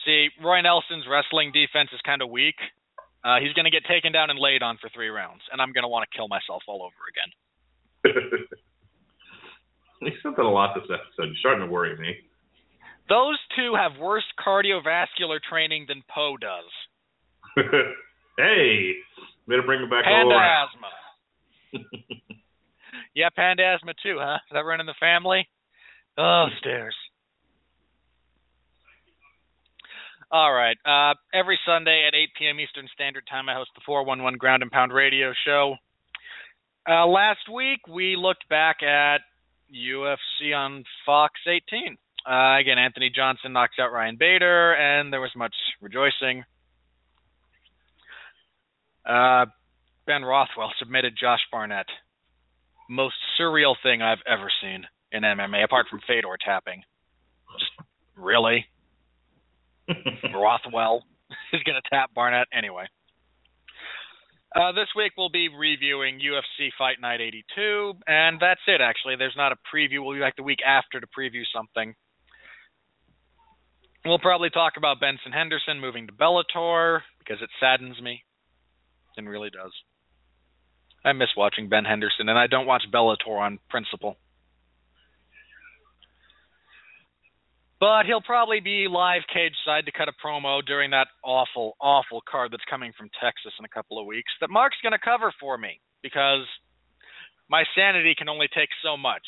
[0.05, 2.55] See, Roy Nelson's wrestling defense is kind of weak.
[3.23, 5.73] Uh, he's going to get taken down and laid on for three rounds, and I'm
[5.73, 7.31] going to want to kill myself all over again.
[10.01, 11.33] he said that a lot this episode.
[11.33, 12.15] You're starting to worry me.
[13.09, 16.71] Those two have worse cardiovascular training than Po does.
[18.37, 18.93] hey,
[19.47, 20.91] better bring it back Panda asthma.
[23.15, 24.35] yeah, panda asthma too, huh?
[24.35, 25.47] Is that running the family?
[26.17, 26.95] Oh, stairs.
[30.31, 30.77] All right.
[30.85, 32.59] Uh, every Sunday at 8 p.m.
[32.59, 35.75] Eastern Standard Time, I host the 411 Ground and Pound Radio Show.
[36.89, 39.19] Uh, last week, we looked back at
[39.73, 41.97] UFC on Fox 18.
[42.29, 46.43] Uh, again, Anthony Johnson knocks out Ryan Bader, and there was much rejoicing.
[49.05, 49.45] Uh,
[50.05, 51.85] ben Rothwell submitted Josh Barnett.
[52.89, 56.83] Most surreal thing I've ever seen in MMA, apart from Fedor tapping.
[57.57, 57.71] Just
[58.17, 58.65] really?
[60.33, 61.03] Rothwell
[61.53, 62.85] is going to tap Barnett anyway.
[64.55, 68.81] Uh, this week we'll be reviewing UFC Fight Night 82, and that's it.
[68.81, 70.03] Actually, there's not a preview.
[70.03, 71.93] We'll be back the week after to preview something.
[74.05, 78.23] We'll probably talk about Benson Henderson moving to Bellator because it saddens me.
[79.17, 79.71] It really does.
[81.03, 84.17] I miss watching Ben Henderson, and I don't watch Bellator on principle.
[87.79, 92.21] But he'll probably be live cage side to cut a promo during that awful, awful
[92.27, 95.31] card that's coming from Texas in a couple of weeks that Mark's going to cover
[95.39, 96.45] for me because
[97.49, 99.21] my sanity can only take so much.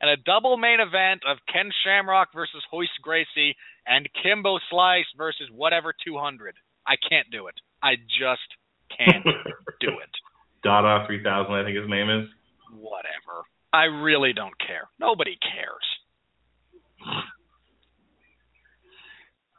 [0.00, 3.54] And a double main event of Ken Shamrock versus Royce Gracie
[3.86, 6.54] and Kimbo Slice versus whatever 200.
[6.86, 7.54] I can't do it.
[7.82, 8.48] I just
[8.96, 9.24] can't
[9.80, 10.10] do it.
[10.64, 12.28] Dada 3000, I think his name is.
[12.72, 13.44] Whatever.
[13.72, 14.88] I really don't care.
[14.98, 15.86] Nobody cares.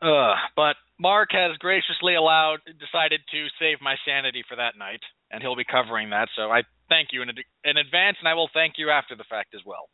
[0.03, 4.99] Uh, but Mark has graciously allowed, decided to save my sanity for that night,
[5.31, 6.27] and he'll be covering that.
[6.35, 9.55] So I thank you in, in advance, and I will thank you after the fact
[9.55, 9.87] as well.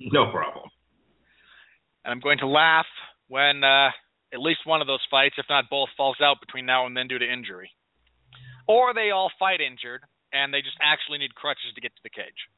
[0.00, 0.70] No problem.
[2.04, 2.86] And I'm going to laugh
[3.28, 3.90] when uh,
[4.32, 7.06] at least one of those fights, if not both, falls out between now and then
[7.06, 7.70] due to injury,
[8.66, 10.00] or they all fight injured
[10.32, 12.48] and they just actually need crutches to get to the cage.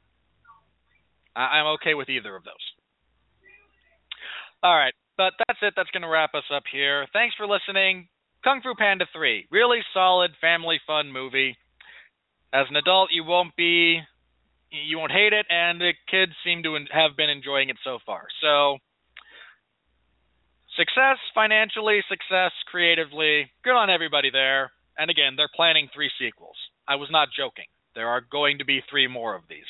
[1.37, 2.65] I- I'm okay with either of those.
[4.63, 4.95] All right.
[5.17, 5.75] But that's it.
[5.77, 7.07] That's going to wrap us up here.
[7.13, 8.09] Thanks for listening.
[8.45, 9.47] Kung Fu Panda 3.
[9.51, 11.57] Really solid family fun movie.
[12.53, 14.01] As an adult, you won't be
[14.71, 18.27] you won't hate it and the kids seem to have been enjoying it so far.
[18.43, 18.79] So
[20.77, 23.51] success financially, success creatively.
[23.65, 24.73] Good on everybody there.
[24.99, 26.57] And again, they're planning 3 sequels.
[26.89, 27.67] I was not joking.
[27.95, 29.69] There are going to be 3 more of these.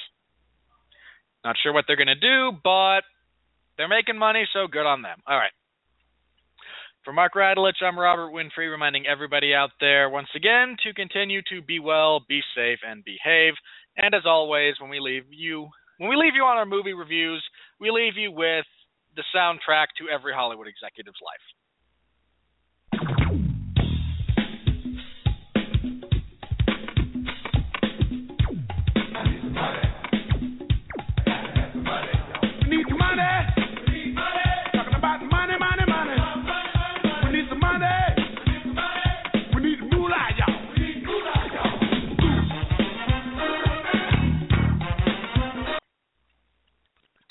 [1.45, 3.03] Not sure what they're going to do, but
[3.77, 5.18] they're making money, so good on them.
[5.27, 5.53] All right.
[7.05, 11.62] For Mark Radulich, I'm Robert Winfree, reminding everybody out there once again to continue to
[11.62, 13.55] be well, be safe, and behave.
[13.97, 15.68] And as always, when we leave you,
[15.99, 17.45] when we leave you on our movie reviews,
[17.79, 18.66] we leave you with
[19.14, 21.47] the soundtrack to every Hollywood executive's life.